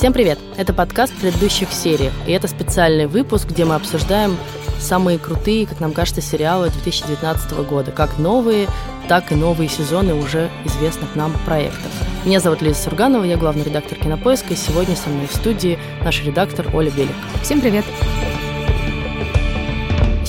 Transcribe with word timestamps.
Всем 0.00 0.14
привет! 0.14 0.38
Это 0.56 0.72
подкаст 0.72 1.12
предыдущих 1.20 1.70
сериях, 1.74 2.14
и 2.26 2.32
это 2.32 2.48
специальный 2.48 3.04
выпуск, 3.04 3.46
где 3.50 3.66
мы 3.66 3.74
обсуждаем 3.74 4.34
самые 4.78 5.18
крутые, 5.18 5.66
как 5.66 5.78
нам 5.78 5.92
кажется, 5.92 6.22
сериалы 6.22 6.70
2019 6.70 7.52
года, 7.68 7.92
как 7.92 8.16
новые, 8.16 8.66
так 9.08 9.30
и 9.30 9.34
новые 9.34 9.68
сезоны 9.68 10.14
уже 10.14 10.48
известных 10.64 11.16
нам 11.16 11.34
проектов. 11.44 11.92
Меня 12.24 12.40
зовут 12.40 12.62
Лиза 12.62 12.80
Сурганова, 12.84 13.24
я 13.24 13.36
главный 13.36 13.62
редактор 13.62 13.98
Кинопоиска, 13.98 14.54
и 14.54 14.56
сегодня 14.56 14.96
со 14.96 15.10
мной 15.10 15.26
в 15.26 15.36
студии 15.36 15.78
наш 16.02 16.24
редактор 16.24 16.74
Оля 16.74 16.90
Белик. 16.90 17.16
Всем 17.42 17.60
привет! 17.60 17.84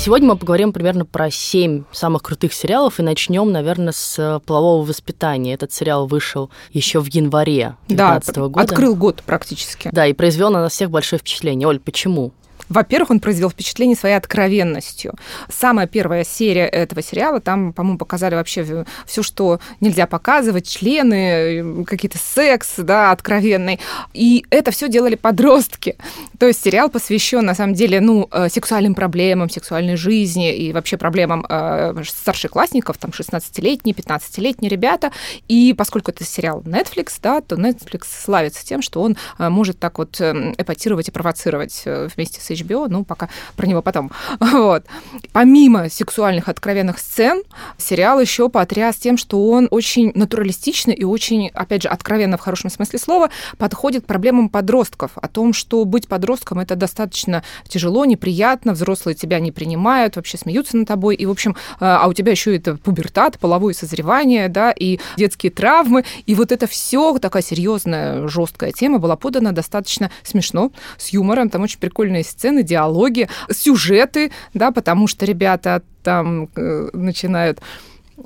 Сегодня 0.03 0.29
мы 0.29 0.35
поговорим 0.35 0.73
примерно 0.73 1.05
про 1.05 1.29
семь 1.29 1.83
самых 1.91 2.23
крутых 2.23 2.53
сериалов 2.53 2.99
и 2.99 3.03
начнем, 3.03 3.51
наверное, 3.51 3.93
с 3.93 4.41
полового 4.47 4.83
воспитания. 4.83 5.53
Этот 5.53 5.71
сериал 5.73 6.07
вышел 6.07 6.49
еще 6.71 7.01
в 7.01 7.05
январе 7.05 7.75
2019 7.87 8.33
да, 8.33 8.41
года. 8.41 8.61
Открыл 8.61 8.95
год 8.95 9.21
практически. 9.23 9.91
Да, 9.93 10.07
и 10.07 10.13
произвел 10.13 10.49
на 10.49 10.61
нас 10.61 10.71
всех 10.71 10.89
большое 10.89 11.19
впечатление. 11.19 11.67
Оль, 11.67 11.79
почему? 11.79 12.31
Во-первых, 12.71 13.11
он 13.11 13.19
произвел 13.19 13.49
впечатление 13.49 13.97
своей 13.97 14.15
откровенностью. 14.15 15.13
Самая 15.49 15.87
первая 15.87 16.23
серия 16.23 16.65
этого 16.65 17.01
сериала, 17.01 17.41
там, 17.41 17.73
по-моему, 17.73 17.97
показали 17.97 18.35
вообще 18.35 18.85
все, 19.05 19.23
что 19.23 19.59
нельзя 19.81 20.07
показывать, 20.07 20.69
члены, 20.69 21.83
какие-то 21.83 22.17
секс, 22.17 22.75
да, 22.77 23.11
откровенный. 23.11 23.81
И 24.13 24.45
это 24.49 24.71
все 24.71 24.87
делали 24.87 25.15
подростки. 25.15 25.97
То 26.39 26.47
есть 26.47 26.63
сериал 26.63 26.89
посвящен, 26.89 27.45
на 27.45 27.55
самом 27.55 27.73
деле, 27.73 27.99
ну, 27.99 28.29
э, 28.31 28.47
сексуальным 28.47 28.95
проблемам, 28.95 29.49
сексуальной 29.49 29.97
жизни 29.97 30.55
и 30.55 30.71
вообще 30.71 30.95
проблемам 30.95 31.45
э, 31.49 32.03
старшеклассников, 32.07 32.97
там, 32.97 33.11
16-летние, 33.11 33.93
15-летние 33.93 34.69
ребята. 34.69 35.11
И 35.49 35.73
поскольку 35.77 36.11
это 36.11 36.23
сериал 36.23 36.61
Netflix, 36.61 37.15
да, 37.21 37.41
то 37.41 37.57
Netflix 37.57 38.03
славится 38.23 38.65
тем, 38.65 38.81
что 38.81 39.01
он 39.01 39.17
э, 39.37 39.49
может 39.49 39.77
так 39.77 39.97
вот 39.97 40.21
эм, 40.21 40.55
эпатировать 40.57 41.09
и 41.09 41.11
провоцировать 41.11 41.83
вместе 42.15 42.39
с 42.39 42.49
HBO, 42.61 42.87
ну, 42.89 43.03
пока 43.03 43.29
про 43.55 43.67
него 43.67 43.81
потом. 43.81 44.11
Вот. 44.61 44.85
Помимо 45.31 45.89
сексуальных 45.89 46.49
откровенных 46.49 46.99
сцен, 46.99 47.43
сериал 47.77 48.19
еще 48.19 48.49
потряс 48.49 48.97
тем, 48.97 49.17
что 49.17 49.49
он 49.49 49.67
очень 49.71 50.11
натуралистичный 50.13 50.93
и 50.93 51.03
очень, 51.03 51.49
опять 51.53 51.83
же, 51.83 51.89
откровенно 51.89 52.37
в 52.37 52.41
хорошем 52.41 52.69
смысле 52.69 52.99
слова, 52.99 53.29
подходит 53.57 54.03
к 54.03 54.07
проблемам 54.07 54.49
подростков, 54.49 55.11
о 55.15 55.27
том, 55.27 55.53
что 55.53 55.85
быть 55.85 56.07
подростком 56.07 56.59
это 56.59 56.75
достаточно 56.75 57.43
тяжело, 57.67 58.05
неприятно, 58.05 58.73
взрослые 58.73 59.15
тебя 59.15 59.39
не 59.39 59.51
принимают, 59.51 60.15
вообще 60.15 60.37
смеются 60.37 60.77
над 60.77 60.87
тобой, 60.87 61.15
и, 61.15 61.25
в 61.25 61.31
общем, 61.31 61.55
а, 61.79 62.01
а 62.03 62.07
у 62.07 62.13
тебя 62.13 62.31
еще 62.31 62.55
это 62.55 62.75
пубертат, 62.75 63.39
половое 63.39 63.73
созревание, 63.73 64.49
да, 64.49 64.71
и 64.71 64.99
детские 65.17 65.51
травмы, 65.51 66.03
и 66.25 66.35
вот 66.35 66.51
это 66.51 66.67
все 66.67 67.17
такая 67.19 67.43
серьезная, 67.43 68.27
жесткая 68.27 68.71
тема 68.71 68.99
была 68.99 69.15
подана 69.15 69.51
достаточно 69.51 70.11
смешно, 70.23 70.71
с 70.97 71.09
юмором, 71.09 71.49
там 71.49 71.63
очень 71.63 71.79
прикольные 71.79 72.23
сцены, 72.23 72.50
сцены, 72.51 72.63
диалоги, 72.63 73.29
сюжеты, 73.49 74.31
да, 74.53 74.71
потому 74.71 75.07
что 75.07 75.25
ребята 75.25 75.81
там 76.03 76.49
э, 76.55 76.89
начинают 76.93 77.59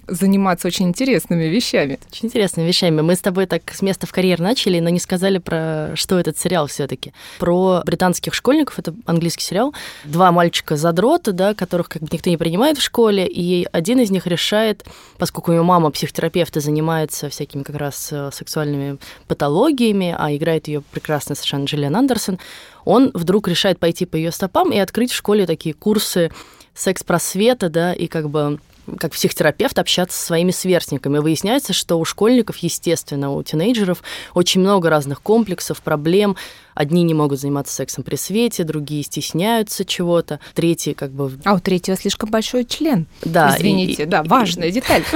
заниматься 0.07 0.67
очень 0.67 0.87
интересными 0.87 1.45
вещами. 1.45 1.99
Очень 2.09 2.27
интересными 2.27 2.67
вещами. 2.67 3.01
Мы 3.01 3.15
с 3.15 3.21
тобой 3.21 3.45
так 3.45 3.71
с 3.73 3.81
места 3.81 4.07
в 4.07 4.11
карьер 4.11 4.39
начали, 4.39 4.79
но 4.79 4.89
не 4.89 4.99
сказали 4.99 5.37
про 5.37 5.91
что 5.95 6.19
этот 6.19 6.37
сериал 6.37 6.67
все 6.67 6.87
таки 6.87 7.13
Про 7.39 7.81
британских 7.85 8.33
школьников, 8.33 8.79
это 8.79 8.93
английский 9.05 9.43
сериал. 9.43 9.73
Два 10.03 10.31
мальчика 10.31 10.75
задрота, 10.75 11.31
да, 11.31 11.53
которых 11.53 11.89
как 11.89 12.01
бы 12.01 12.09
никто 12.11 12.29
не 12.29 12.37
принимает 12.37 12.77
в 12.77 12.81
школе, 12.81 13.27
и 13.27 13.67
один 13.71 13.99
из 13.99 14.11
них 14.11 14.27
решает, 14.27 14.85
поскольку 15.17 15.51
его 15.51 15.63
мама 15.63 15.91
психотерапевт 15.91 16.57
и 16.57 16.59
занимается 16.59 17.29
всякими 17.29 17.63
как 17.63 17.75
раз 17.75 18.09
э, 18.11 18.29
сексуальными 18.33 18.97
патологиями, 19.27 20.15
а 20.17 20.33
играет 20.35 20.67
ее 20.67 20.81
прекрасно 20.81 21.35
совершенно 21.35 21.65
Джиллиан 21.65 21.95
Андерсон, 21.95 22.39
он 22.83 23.11
вдруг 23.13 23.47
решает 23.47 23.79
пойти 23.79 24.05
по 24.05 24.15
ее 24.15 24.31
стопам 24.31 24.71
и 24.71 24.77
открыть 24.77 25.11
в 25.11 25.15
школе 25.15 25.45
такие 25.45 25.73
курсы 25.73 26.31
секс-просвета, 26.73 27.69
да, 27.69 27.93
и 27.93 28.07
как 28.07 28.29
бы 28.29 28.59
как 28.99 29.13
психотерапевт 29.13 29.77
общаться 29.79 30.17
со 30.17 30.25
своими 30.25 30.51
сверстниками. 30.51 31.17
Выясняется, 31.17 31.73
что 31.73 31.99
у 31.99 32.05
школьников, 32.05 32.57
естественно, 32.57 33.31
у 33.31 33.43
тинейджеров 33.43 34.03
очень 34.33 34.61
много 34.61 34.89
разных 34.89 35.21
комплексов, 35.21 35.81
проблем, 35.81 36.35
Одни 36.75 37.03
не 37.03 37.13
могут 37.13 37.39
заниматься 37.39 37.73
сексом 37.73 38.03
при 38.03 38.15
свете, 38.15 38.63
другие 38.63 39.03
стесняются 39.03 39.85
чего-то, 39.85 40.39
третьи 40.53 40.93
как 40.93 41.11
бы... 41.11 41.31
А 41.43 41.55
у 41.55 41.59
третьего 41.59 41.97
слишком 41.97 42.29
большой 42.29 42.65
член. 42.65 43.07
Да. 43.23 43.55
Извините, 43.57 44.03
и, 44.03 44.05
да, 44.05 44.23
важная 44.23 44.67
и, 44.67 44.71
деталь. 44.71 45.03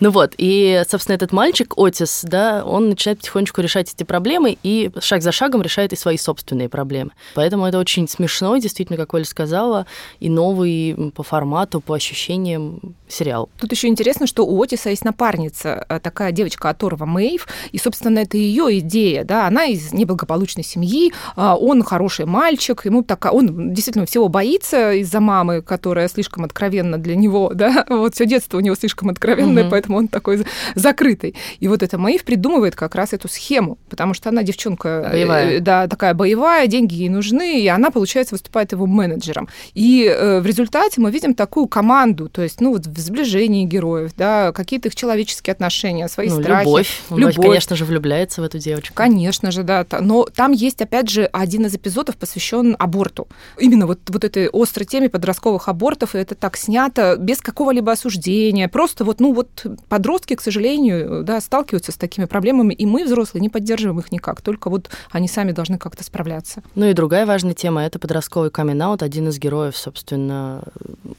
Ну 0.00 0.10
вот, 0.10 0.32
и, 0.38 0.82
собственно, 0.88 1.14
этот 1.14 1.30
мальчик, 1.30 1.74
Отис, 1.76 2.22
да, 2.26 2.64
он 2.64 2.88
начинает 2.88 3.18
потихонечку 3.18 3.60
решать 3.60 3.92
эти 3.92 4.02
проблемы 4.02 4.56
и 4.62 4.90
шаг 4.98 5.22
за 5.22 5.30
шагом 5.30 5.60
решает 5.60 5.92
и 5.92 5.96
свои 5.96 6.16
собственные 6.16 6.70
проблемы. 6.70 7.10
Поэтому 7.34 7.66
это 7.66 7.78
очень 7.78 8.08
смешно, 8.08 8.56
действительно, 8.56 8.96
как 8.96 9.12
Оля 9.12 9.24
сказала, 9.24 9.86
и 10.18 10.30
новый 10.30 11.12
по 11.14 11.22
формату, 11.22 11.82
по 11.82 11.94
ощущениям 11.94 12.94
сериал. 13.10 13.48
Тут 13.58 13.72
еще 13.72 13.88
интересно, 13.88 14.26
что 14.26 14.46
у 14.46 14.62
Отиса 14.62 14.90
есть 14.90 15.04
напарница, 15.04 15.84
э, 15.88 16.00
такая 16.00 16.32
девочка 16.32 16.70
Аторва 16.70 17.06
Мэйв, 17.06 17.46
и, 17.72 17.78
собственно, 17.78 18.20
это 18.20 18.36
ее 18.36 18.78
идея, 18.78 19.24
да, 19.24 19.46
она 19.46 19.66
из 19.66 19.92
не 19.92 20.04
благополучной 20.04 20.64
семьи, 20.64 21.12
а, 21.36 21.56
он 21.56 21.82
хороший 21.82 22.26
мальчик, 22.26 22.84
ему 22.84 23.02
так, 23.02 23.32
он 23.32 23.72
действительно 23.72 24.06
всего 24.06 24.28
боится 24.28 24.92
из-за 24.94 25.20
мамы, 25.20 25.62
которая 25.62 26.08
слишком 26.08 26.44
откровенна 26.44 26.98
для 26.98 27.16
него, 27.16 27.50
да, 27.54 27.84
вот 27.88 28.14
все 28.14 28.26
детство 28.26 28.58
у 28.58 28.60
него 28.60 28.74
слишком 28.74 29.10
откровенное, 29.10 29.64
угу. 29.64 29.70
поэтому 29.70 29.98
он 29.98 30.08
такой 30.08 30.44
закрытый. 30.74 31.34
И 31.58 31.68
вот 31.68 31.82
эта 31.82 31.98
Маив 31.98 32.24
придумывает 32.24 32.74
как 32.74 32.94
раз 32.94 33.12
эту 33.12 33.28
схему, 33.28 33.78
потому 33.88 34.14
что 34.14 34.28
она 34.28 34.42
девчонка, 34.42 34.88
э, 34.88 35.10
боевая. 35.12 35.60
да, 35.60 35.88
такая 35.88 36.14
боевая, 36.14 36.66
деньги 36.66 36.94
ей 36.94 37.08
нужны, 37.08 37.60
и 37.60 37.66
она, 37.68 37.90
получается, 37.90 38.34
выступает 38.34 38.72
его 38.72 38.86
менеджером. 38.86 39.48
И 39.74 40.04
э, 40.04 40.40
в 40.40 40.46
результате 40.46 41.00
мы 41.00 41.10
видим 41.10 41.34
такую 41.34 41.66
команду, 41.66 42.28
то 42.28 42.42
есть, 42.42 42.60
ну, 42.60 42.72
вот 42.72 42.86
в 42.86 42.99
сближении 43.00 43.64
героев, 43.64 44.12
да, 44.16 44.52
какие-то 44.52 44.88
их 44.88 44.94
человеческие 44.94 45.52
отношения, 45.52 46.08
свои 46.08 46.28
ну, 46.28 46.40
страхи. 46.40 46.66
Любовь. 46.66 47.00
любовь. 47.10 47.38
Он, 47.38 47.44
конечно 47.44 47.76
же, 47.76 47.84
влюбляется 47.84 48.40
в 48.40 48.44
эту 48.44 48.58
девочку. 48.58 48.94
Конечно 48.94 49.50
же, 49.50 49.62
да 49.62 49.84
но 50.00 50.26
там 50.34 50.52
есть, 50.52 50.80
опять 50.82 51.08
же, 51.08 51.24
один 51.24 51.66
из 51.66 51.74
эпизодов 51.74 52.16
посвящен 52.16 52.76
аборту. 52.78 53.28
Именно 53.58 53.86
вот, 53.86 53.98
вот 54.08 54.24
этой 54.24 54.48
острой 54.52 54.86
теме 54.86 55.08
подростковых 55.08 55.68
абортов, 55.68 56.14
и 56.14 56.18
это 56.18 56.34
так 56.34 56.56
снято 56.56 57.16
без 57.18 57.40
какого-либо 57.40 57.92
осуждения. 57.92 58.68
Просто 58.68 59.04
вот, 59.04 59.20
ну 59.20 59.32
вот 59.32 59.66
подростки, 59.88 60.34
к 60.34 60.40
сожалению, 60.40 61.22
да, 61.24 61.40
сталкиваются 61.40 61.92
с 61.92 61.96
такими 61.96 62.26
проблемами, 62.26 62.74
и 62.74 62.86
мы, 62.86 63.04
взрослые, 63.04 63.42
не 63.42 63.48
поддерживаем 63.48 63.98
их 63.98 64.12
никак, 64.12 64.42
только 64.42 64.70
вот 64.70 64.90
они 65.10 65.28
сами 65.28 65.52
должны 65.52 65.78
как-то 65.78 66.04
справляться. 66.04 66.62
Ну 66.74 66.86
и 66.86 66.92
другая 66.92 67.26
важная 67.26 67.54
тема— 67.54 67.84
это 67.84 67.98
подростковый 67.98 68.50
камин 68.50 68.80
Один 68.82 69.28
из 69.28 69.38
героев, 69.38 69.76
собственно, 69.76 70.62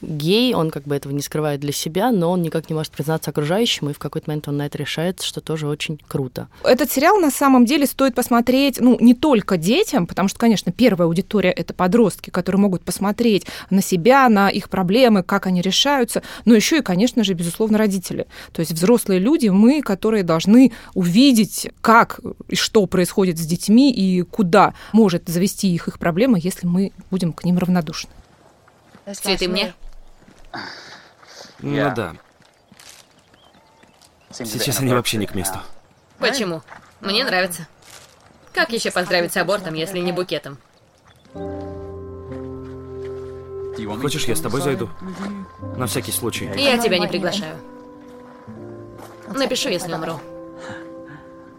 гей, 0.00 0.54
он 0.54 0.70
как 0.70 0.84
бы 0.84 0.96
этого 0.96 1.12
не 1.12 1.22
скрывает 1.22 1.60
для 1.60 1.71
себя, 1.72 2.10
но 2.10 2.30
он 2.30 2.42
никак 2.42 2.68
не 2.70 2.74
может 2.74 2.92
признаться 2.92 3.30
окружающим, 3.30 3.90
и 3.90 3.92
в 3.92 3.98
какой-то 3.98 4.30
момент 4.30 4.48
он 4.48 4.56
на 4.56 4.66
это 4.66 4.78
решается, 4.78 5.26
что 5.26 5.40
тоже 5.40 5.66
очень 5.66 6.00
круто. 6.06 6.48
Этот 6.64 6.90
сериал 6.90 7.18
на 7.18 7.30
самом 7.30 7.64
деле 7.64 7.86
стоит 7.86 8.14
посмотреть 8.14 8.42
посмотреть, 8.42 8.80
ну, 8.80 8.96
не 9.00 9.14
только 9.14 9.56
детям, 9.56 10.06
потому 10.06 10.28
что, 10.28 10.38
конечно, 10.38 10.72
первая 10.72 11.06
аудитория— 11.06 11.50
это 11.56 11.74
подростки, 11.74 12.30
которые 12.30 12.60
могут 12.60 12.82
посмотреть 12.82 13.46
на 13.70 13.82
себя, 13.82 14.28
на 14.28 14.48
их 14.48 14.68
проблемы, 14.68 15.22
как 15.22 15.46
они 15.46 15.60
решаются, 15.60 16.22
но 16.44 16.54
еще 16.54 16.78
и, 16.78 16.82
конечно 16.82 17.24
же, 17.24 17.34
безусловно, 17.34 17.78
родители. 17.78 18.26
То 18.52 18.60
есть 18.60 18.72
взрослые 18.72 19.20
люди, 19.20 19.48
мы, 19.48 19.82
которые 19.82 20.22
должны 20.22 20.72
увидеть, 20.94 21.70
как 21.80 22.20
и 22.48 22.56
что 22.56 22.86
происходит 22.86 23.38
с 23.38 23.46
детьми 23.46 23.92
и 23.92 24.22
куда 24.22 24.74
может 24.92 25.28
завести 25.28 25.72
их 25.72 25.88
их 25.88 25.98
проблема, 25.98 26.38
если 26.38 26.66
мы 26.66 26.92
будем 27.10 27.32
к 27.32 27.44
ним 27.44 27.58
равнодушны. 27.58 28.10
Цветы 29.12 29.48
мне? 29.48 29.74
Ну 31.62 31.94
да. 31.94 32.14
Сейчас 34.30 34.80
они 34.80 34.92
вообще 34.92 35.18
не 35.18 35.26
к 35.26 35.34
месту. 35.34 35.58
Почему? 36.18 36.62
Мне 37.00 37.24
нравится. 37.24 37.66
Как 38.52 38.72
еще 38.72 38.90
поздравить 38.90 39.32
с 39.32 39.36
абортом, 39.36 39.74
если 39.74 39.98
не 39.98 40.12
букетом? 40.12 40.58
Хочешь, 44.00 44.24
я 44.24 44.34
с 44.34 44.40
тобой 44.40 44.60
зайду? 44.60 44.90
На 45.76 45.86
всякий 45.86 46.12
случай. 46.12 46.50
Я 46.56 46.78
тебя 46.78 46.98
не 46.98 47.06
приглашаю. 47.08 47.56
Напишу, 49.28 49.68
если 49.68 49.92
умру. 49.92 50.20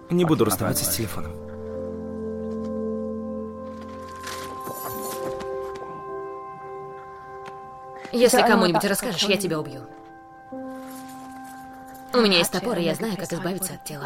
Не 0.10 0.26
буду 0.26 0.46
расставаться 0.46 0.86
с 0.86 0.96
телефоном. 0.96 1.43
Если 8.14 8.42
кому-нибудь 8.42 8.84
расскажешь, 8.86 9.24
я 9.24 9.38
тебя 9.38 9.60
убью. 9.60 9.82
У 12.14 12.18
меня 12.18 12.38
есть 12.38 12.52
топор, 12.52 12.78
и 12.78 12.84
я 12.84 12.94
знаю, 12.94 13.18
как 13.18 13.34
избавиться 13.34 13.74
от 13.74 13.86
тела. 13.86 14.06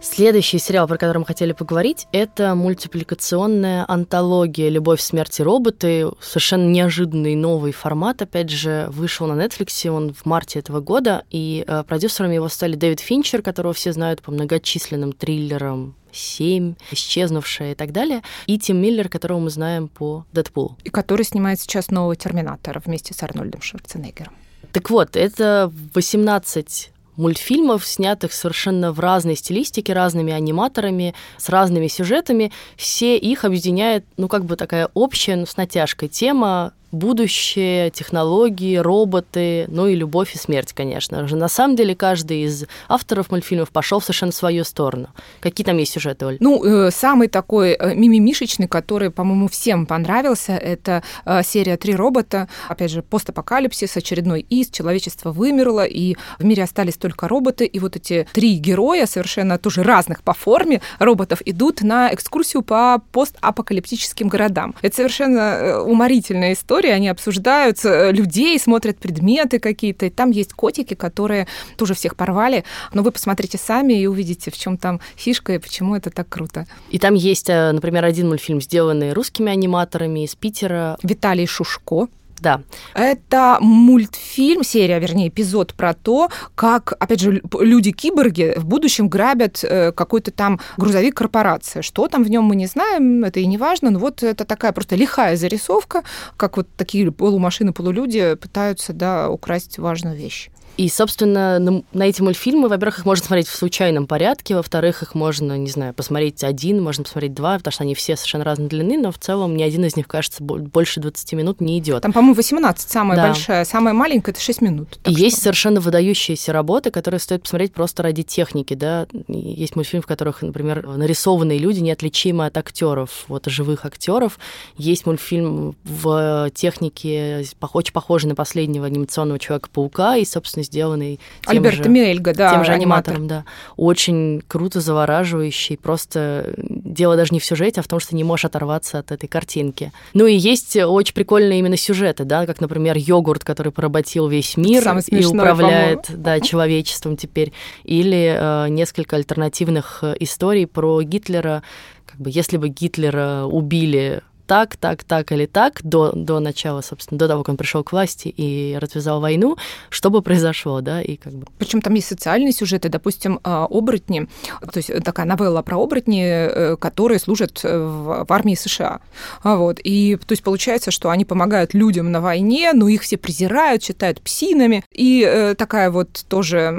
Следующий 0.00 0.58
сериал, 0.58 0.86
про 0.86 0.98
который 0.98 1.18
мы 1.18 1.26
хотели 1.26 1.50
поговорить, 1.52 2.06
это 2.12 2.54
мультипликационная 2.54 3.84
антология 3.88 4.68
«Любовь, 4.68 5.00
смерть 5.00 5.40
и 5.40 5.42
роботы». 5.42 6.08
Совершенно 6.20 6.68
неожиданный 6.68 7.34
новый 7.34 7.72
формат, 7.72 8.22
опять 8.22 8.50
же, 8.50 8.86
вышел 8.90 9.26
на 9.26 9.44
Netflix, 9.44 9.88
он 9.88 10.14
в 10.14 10.24
марте 10.24 10.60
этого 10.60 10.80
года, 10.80 11.24
и 11.30 11.64
э, 11.66 11.82
продюсерами 11.82 12.34
его 12.34 12.48
стали 12.48 12.76
Дэвид 12.76 13.00
Финчер, 13.00 13.42
которого 13.42 13.72
все 13.72 13.92
знают 13.92 14.22
по 14.22 14.30
многочисленным 14.30 15.12
триллерам 15.12 15.96
7, 16.16 16.74
Исчезнувшая 16.90 17.72
и 17.72 17.74
так 17.74 17.92
далее. 17.92 18.22
И 18.46 18.58
Тим 18.58 18.78
Миллер, 18.78 19.08
которого 19.08 19.38
мы 19.38 19.50
знаем 19.50 19.88
по 19.88 20.24
Дэдпулу. 20.32 20.76
И 20.84 20.90
который 20.90 21.24
снимает 21.24 21.60
сейчас 21.60 21.90
нового 21.90 22.16
Терминатора 22.16 22.82
вместе 22.84 23.14
с 23.14 23.22
Арнольдом 23.22 23.62
Шварценеггером. 23.62 24.32
Так 24.72 24.90
вот, 24.90 25.16
это 25.16 25.72
18 25.94 26.92
мультфильмов, 27.16 27.86
снятых 27.86 28.32
совершенно 28.32 28.92
в 28.92 29.00
разной 29.00 29.36
стилистике, 29.36 29.92
разными 29.92 30.32
аниматорами, 30.32 31.14
с 31.38 31.48
разными 31.48 31.88
сюжетами. 31.88 32.52
Все 32.76 33.16
их 33.16 33.44
объединяет, 33.44 34.04
ну, 34.16 34.28
как 34.28 34.44
бы 34.44 34.56
такая 34.56 34.90
общая, 34.94 35.36
ну, 35.36 35.46
с 35.46 35.56
натяжкой 35.56 36.08
тема 36.08 36.72
будущее, 36.92 37.90
технологии, 37.90 38.76
роботы, 38.76 39.66
ну 39.68 39.86
и 39.86 39.94
любовь 39.94 40.34
и 40.34 40.38
смерть, 40.38 40.72
конечно 40.72 41.26
же. 41.26 41.36
На 41.36 41.48
самом 41.48 41.76
деле 41.76 41.94
каждый 41.94 42.42
из 42.42 42.64
авторов 42.88 43.30
мультфильмов 43.30 43.70
пошел 43.70 44.00
в 44.00 44.04
совершенно 44.04 44.32
свою 44.32 44.64
сторону. 44.64 45.08
Какие 45.40 45.64
там 45.64 45.76
есть 45.78 45.92
сюжеты, 45.92 46.26
Оль? 46.26 46.36
Ну, 46.40 46.64
э, 46.64 46.90
самый 46.90 47.28
такой 47.28 47.72
э, 47.72 47.94
мимимишечный, 47.94 48.68
который, 48.68 49.10
по-моему, 49.10 49.48
всем 49.48 49.86
понравился, 49.86 50.52
это 50.52 51.02
э, 51.24 51.42
серия 51.42 51.76
«Три 51.76 51.94
робота». 51.94 52.48
Опять 52.68 52.90
же, 52.90 53.02
постапокалипсис, 53.02 53.96
очередной 53.96 54.40
из, 54.40 54.70
человечество 54.70 55.32
вымерло, 55.32 55.84
и 55.84 56.16
в 56.38 56.44
мире 56.44 56.62
остались 56.62 56.96
только 56.96 57.28
роботы, 57.28 57.66
и 57.66 57.78
вот 57.78 57.96
эти 57.96 58.26
три 58.32 58.56
героя, 58.56 59.06
совершенно 59.06 59.58
тоже 59.58 59.82
разных 59.82 60.22
по 60.22 60.34
форме 60.34 60.80
роботов, 60.98 61.42
идут 61.44 61.82
на 61.82 62.12
экскурсию 62.12 62.62
по 62.62 63.02
постапокалиптическим 63.12 64.28
городам. 64.28 64.74
Это 64.82 64.96
совершенно 64.96 65.82
уморительная 65.82 66.52
история, 66.52 66.75
истории, 66.76 66.90
они 66.90 67.08
обсуждают 67.08 67.78
э, 67.84 68.12
людей, 68.12 68.58
смотрят 68.58 68.98
предметы 68.98 69.58
какие-то. 69.58 70.06
И 70.06 70.10
там 70.10 70.30
есть 70.30 70.52
котики, 70.52 70.94
которые 70.94 71.46
тоже 71.76 71.94
всех 71.94 72.16
порвали. 72.16 72.64
Но 72.92 73.02
вы 73.02 73.12
посмотрите 73.12 73.58
сами 73.58 73.94
и 73.94 74.06
увидите, 74.06 74.50
в 74.50 74.58
чем 74.58 74.76
там 74.76 75.00
фишка 75.16 75.54
и 75.54 75.58
почему 75.58 75.96
это 75.96 76.10
так 76.10 76.28
круто. 76.28 76.66
И 76.90 76.98
там 76.98 77.14
есть, 77.14 77.48
э, 77.48 77.72
например, 77.72 78.04
один 78.04 78.28
мультфильм, 78.28 78.60
сделанный 78.60 79.12
русскими 79.12 79.50
аниматорами 79.50 80.24
из 80.24 80.34
Питера. 80.34 80.98
Виталий 81.02 81.46
Шушко. 81.46 82.08
Да. 82.40 82.62
Это 82.94 83.58
мультфильм, 83.60 84.62
серия, 84.62 84.98
вернее, 84.98 85.28
эпизод 85.28 85.74
про 85.74 85.94
то, 85.94 86.30
как, 86.54 86.92
опять 86.98 87.20
же, 87.20 87.42
люди-киборги 87.58 88.54
в 88.56 88.66
будущем 88.66 89.08
грабят 89.08 89.64
э, 89.64 89.92
какой-то 89.92 90.30
там 90.30 90.60
грузовик 90.76 91.16
корпорации. 91.16 91.80
Что 91.80 92.08
там 92.08 92.24
в 92.24 92.28
нем 92.28 92.44
мы 92.44 92.56
не 92.56 92.66
знаем, 92.66 93.24
это 93.24 93.40
и 93.40 93.46
не 93.46 93.58
важно, 93.58 93.90
но 93.90 93.98
вот 93.98 94.22
это 94.22 94.44
такая 94.44 94.72
просто 94.72 94.96
лихая 94.96 95.36
зарисовка, 95.36 96.02
как 96.36 96.56
вот 96.56 96.68
такие 96.76 97.10
полумашины, 97.10 97.72
полулюди 97.72 98.34
пытаются, 98.36 98.92
да, 98.92 99.30
украсть 99.30 99.78
важную 99.78 100.16
вещь. 100.16 100.50
И, 100.76 100.88
собственно, 100.90 101.58
на, 101.58 101.82
на 101.92 102.02
эти 102.04 102.20
мультфильмы, 102.20 102.68
во-первых, 102.68 102.98
их 102.98 103.04
можно 103.06 103.24
смотреть 103.24 103.48
в 103.48 103.56
случайном 103.56 104.06
порядке, 104.06 104.54
во-вторых, 104.54 105.02
их 105.02 105.14
можно, 105.14 105.56
не 105.56 105.70
знаю, 105.70 105.94
посмотреть 105.94 106.44
один, 106.44 106.82
можно 106.82 107.02
посмотреть 107.02 107.32
два, 107.32 107.56
потому 107.56 107.72
что 107.72 107.84
они 107.84 107.94
все 107.94 108.14
совершенно 108.16 108.44
разной 108.44 108.68
длины, 108.68 108.98
но 108.98 109.10
в 109.10 109.18
целом 109.18 109.56
ни 109.56 109.62
один 109.62 109.84
из 109.86 109.96
них, 109.96 110.06
кажется, 110.06 110.42
больше 110.42 111.00
20 111.00 111.32
минут 111.32 111.60
не 111.60 111.78
идет. 111.78 112.02
Там, 112.02 112.12
по-моему, 112.12 112.34
18 112.34 112.90
самая 112.90 113.16
да. 113.16 113.26
большая, 113.28 113.64
самая 113.64 113.94
маленькая 113.94 114.32
это 114.32 114.40
6 114.40 114.60
минут. 114.60 114.98
И 115.04 115.12
что... 115.12 115.20
есть 115.20 115.40
совершенно 115.40 115.80
выдающиеся 115.80 116.52
работы, 116.52 116.90
которые 116.90 117.20
стоит 117.20 117.42
посмотреть 117.42 117.72
просто 117.72 118.02
ради 118.02 118.22
техники, 118.22 118.74
да. 118.74 119.06
Есть 119.28 119.76
мультфильм, 119.76 120.02
в 120.02 120.06
которых, 120.06 120.42
например, 120.42 120.86
нарисованные 120.86 121.58
люди 121.58 121.80
неотличимы 121.80 122.44
от 122.44 122.56
актеров, 122.58 123.24
вот 123.28 123.46
живых 123.46 123.86
актеров. 123.86 124.38
Есть 124.76 125.06
мультфильм 125.06 125.74
в 125.84 126.50
технике 126.54 127.44
очень 127.72 127.92
похожий 127.92 128.28
на 128.28 128.34
последнего 128.34 128.86
анимационного 128.86 129.38
Человека-паука, 129.38 130.16
и, 130.16 130.24
собственно, 130.24 130.65
сделанный 130.66 131.18
Альберто 131.46 131.84
же, 131.84 131.88
Мельга, 131.88 132.34
да, 132.34 132.52
тем 132.52 132.64
же 132.64 132.72
аниматором, 132.72 133.26
да. 133.26 133.44
Очень 133.76 134.42
круто, 134.46 134.80
завораживающий. 134.80 135.76
Просто 135.76 136.54
дело 136.58 137.16
даже 137.16 137.32
не 137.32 137.40
в 137.40 137.44
сюжете, 137.44 137.80
а 137.80 137.82
в 137.82 137.88
том, 137.88 138.00
что 138.00 138.14
не 138.14 138.24
можешь 138.24 138.44
оторваться 138.44 138.98
от 138.98 139.12
этой 139.12 139.26
картинки. 139.26 139.92
Ну 140.14 140.26
и 140.26 140.34
есть 140.34 140.76
очень 140.76 141.14
прикольные 141.14 141.58
именно 141.58 141.76
сюжеты, 141.76 142.24
да, 142.24 142.46
как, 142.46 142.60
например, 142.60 142.96
йогурт, 142.96 143.44
который 143.44 143.72
поработил 143.72 144.28
весь 144.28 144.56
мир 144.56 144.82
и 145.08 145.24
управляет 145.24 146.06
да, 146.10 146.40
человечеством 146.40 147.16
теперь. 147.16 147.52
Или 147.84 148.36
э, 148.38 148.68
несколько 148.68 149.16
альтернативных 149.16 150.00
э, 150.02 150.14
историй 150.20 150.66
про 150.66 151.02
Гитлера. 151.02 151.62
Как 152.04 152.20
бы 152.20 152.30
если 152.30 152.56
бы 152.56 152.68
Гитлера 152.68 153.44
убили 153.44 154.22
так, 154.46 154.76
так, 154.76 155.04
так 155.04 155.32
или 155.32 155.46
так 155.46 155.80
до, 155.82 156.12
до 156.12 156.40
начала, 156.40 156.80
собственно, 156.80 157.18
до 157.18 157.28
того, 157.28 157.42
как 157.42 157.50
он 157.50 157.56
пришел 157.56 157.82
к 157.84 157.92
власти 157.92 158.28
и 158.28 158.76
развязал 158.80 159.20
войну, 159.20 159.56
что 159.90 160.10
бы 160.10 160.22
произошло, 160.22 160.80
да, 160.80 161.02
и 161.02 161.16
как 161.16 161.32
бы... 161.32 161.46
Причем 161.58 161.82
там 161.82 161.94
есть 161.94 162.08
социальные 162.08 162.52
сюжеты, 162.52 162.88
допустим, 162.88 163.40
а, 163.42 163.66
оборотни, 163.68 164.28
то 164.72 164.76
есть 164.76 164.90
такая 165.04 165.26
новелла 165.26 165.62
про 165.62 165.76
оборотни, 165.76 166.24
э, 166.24 166.76
которые 166.76 167.18
служат 167.18 167.62
в, 167.62 168.24
в 168.24 168.32
армии 168.32 168.54
США, 168.54 169.00
а 169.42 169.56
вот, 169.56 169.80
и 169.82 170.16
то 170.16 170.32
есть 170.32 170.42
получается, 170.42 170.90
что 170.90 171.10
они 171.10 171.24
помогают 171.24 171.74
людям 171.74 172.12
на 172.12 172.20
войне, 172.20 172.72
но 172.72 172.88
их 172.88 173.02
все 173.02 173.16
презирают, 173.16 173.82
считают 173.82 174.20
псинами, 174.20 174.84
и 174.92 175.26
э, 175.26 175.54
такая 175.54 175.90
вот 175.90 176.24
тоже 176.28 176.72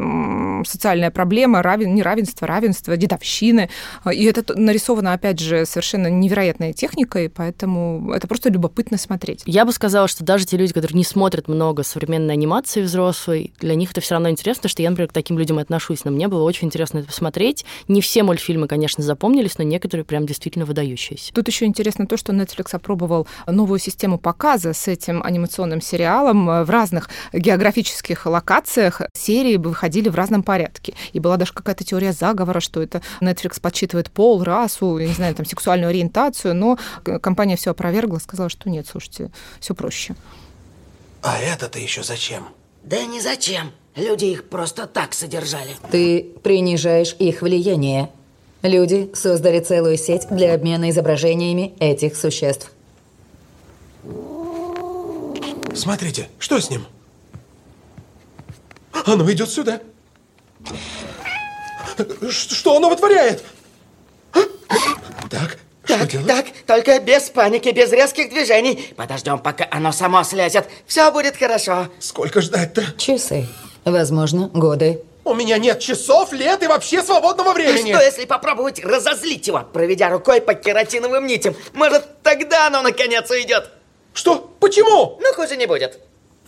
социальная 0.65 1.11
проблема, 1.11 1.61
равен, 1.61 1.93
неравенство, 1.93 2.47
равенство, 2.47 2.95
дедовщины, 2.95 3.69
и 4.11 4.25
это 4.25 4.57
нарисовано, 4.57 5.13
опять 5.13 5.39
же, 5.39 5.65
совершенно 5.65 6.07
невероятной 6.07 6.73
техникой, 6.73 7.29
поэтому 7.29 7.56
поэтому 7.57 8.12
это 8.13 8.27
просто 8.27 8.50
любопытно 8.50 8.98
смотреть. 8.98 9.42
Я 9.45 9.65
бы 9.65 9.71
сказала, 9.71 10.07
что 10.07 10.24
даже 10.24 10.45
те 10.45 10.57
люди, 10.57 10.74
которые 10.74 10.95
не 10.95 11.04
смотрят 11.04 11.48
много 11.48 11.83
современной 11.83 12.33
анимации 12.33 12.81
взрослой, 12.81 13.51
для 13.59 13.74
них 13.74 13.92
это 13.92 14.01
все 14.01 14.15
равно 14.15 14.30
интересно, 14.30 14.62
потому 14.62 14.69
что 14.69 14.81
я, 14.83 14.89
например, 14.92 15.09
к 15.09 15.13
таким 15.13 15.39
людям 15.39 15.57
отношусь, 15.57 16.06
но 16.06 16.12
мне 16.12 16.27
было 16.27 16.44
очень 16.44 16.68
интересно 16.68 17.00
это 17.00 17.07
посмотреть. 17.07 17.65
Не 17.88 18.01
все 18.01 18.21
мультфильмы, 18.21 18.68
конечно, 18.68 19.04
запомнились, 19.04 19.57
но 19.57 19.63
некоторые 19.63 20.06
прям 20.06 20.27
действительно 20.27 20.65
выдающиеся. 20.65 21.33
Тут 21.33 21.48
еще 21.48 21.65
интересно 21.65 22.06
то, 22.06 22.15
что 22.18 22.31
Netflix 22.31 22.68
опробовал 22.74 23.27
новую 23.48 23.80
систему 23.80 24.19
показа 24.19 24.74
с 24.74 24.88
этим 24.88 25.24
анимационным 25.24 25.81
сериалом 25.81 26.45
в 26.45 26.69
разных 26.69 27.10
географических 27.33 28.25
локациях. 28.25 29.01
Серии 29.13 29.57
выходили 29.57 30.10
в 30.10 30.15
разном 30.15 30.44
порядке. 30.44 30.94
И 31.13 31.19
была 31.19 31.38
даже 31.38 31.53
какая-то 31.53 31.83
теория 31.83 32.12
заговора, 32.12 32.60
что 32.60 32.81
это 32.81 33.01
Netflix 33.21 33.60
подсчитывает 33.60 34.12
пол, 34.12 34.44
расу, 34.44 35.00
не 35.00 35.13
знаю, 35.13 35.33
там, 35.33 35.45
сексуальную 35.45 35.89
ориентацию, 35.89 36.53
но 36.53 36.77
компания 37.21 37.46
компания 37.47 37.55
все 37.55 37.71
опровергла, 37.71 38.19
сказала, 38.19 38.49
что 38.49 38.69
нет, 38.69 38.88
слушайте, 38.88 39.31
все 39.59 39.73
проще. 39.73 40.15
А 41.21 41.39
это-то 41.39 41.79
еще 41.79 42.03
зачем? 42.03 42.47
Да 42.83 43.05
не 43.05 43.21
зачем. 43.21 43.71
Люди 43.95 44.25
их 44.25 44.49
просто 44.49 44.85
так 44.85 45.13
содержали. 45.13 45.75
Ты 45.91 46.23
принижаешь 46.44 47.15
их 47.19 47.41
влияние. 47.41 48.10
Люди 48.62 49.10
создали 49.13 49.60
целую 49.60 49.98
сеть 49.98 50.27
для 50.29 50.53
обмена 50.53 50.89
изображениями 50.89 51.74
этих 51.79 52.15
существ. 52.17 52.72
Смотрите, 55.74 56.27
что 56.39 56.60
с 56.60 56.69
ним? 56.69 56.86
Оно 59.05 59.31
идет 59.31 59.50
сюда. 59.50 59.79
Что 62.29 62.75
оно 62.77 62.89
вытворяет? 62.89 63.43
Так, 65.29 65.60
так, 65.88 66.10
так, 66.27 66.46
только 66.65 67.00
без 67.00 67.29
паники, 67.29 67.70
без 67.70 67.91
резких 67.91 68.29
движений. 68.29 68.94
Подождем, 68.96 69.39
пока 69.39 69.67
оно 69.72 69.91
само 69.91 70.24
слезет. 70.24 70.67
Все 70.86 71.12
будет 71.12 71.38
хорошо. 71.38 71.88
Сколько 72.00 72.41
ждать-то? 72.41 72.84
Часы. 72.98 73.48
Возможно, 73.86 74.50
годы. 74.53 75.01
У 75.24 75.34
меня 75.34 75.58
нет 75.58 75.79
часов, 75.79 76.32
лет 76.32 76.63
и 76.63 76.67
вообще 76.67 77.03
свободного 77.03 77.53
времени. 77.53 77.91
Что, 77.94 78.01
если 78.01 78.25
попробовать 78.25 78.84
разозлить 78.84 79.48
его, 79.48 79.60
проведя 79.74 80.10
рукой 80.10 80.39
по 80.41 80.53
кератиновым 80.53 81.25
нитям? 81.27 81.56
Может, 81.74 82.22
тогда 82.24 82.67
оно 82.67 82.82
наконец 82.82 83.29
уйдет? 83.29 83.70
Что? 84.13 84.53
Почему? 84.60 85.20
Ну, 85.22 85.34
хуже 85.34 85.58
не 85.58 85.65
будет. 85.65 86.00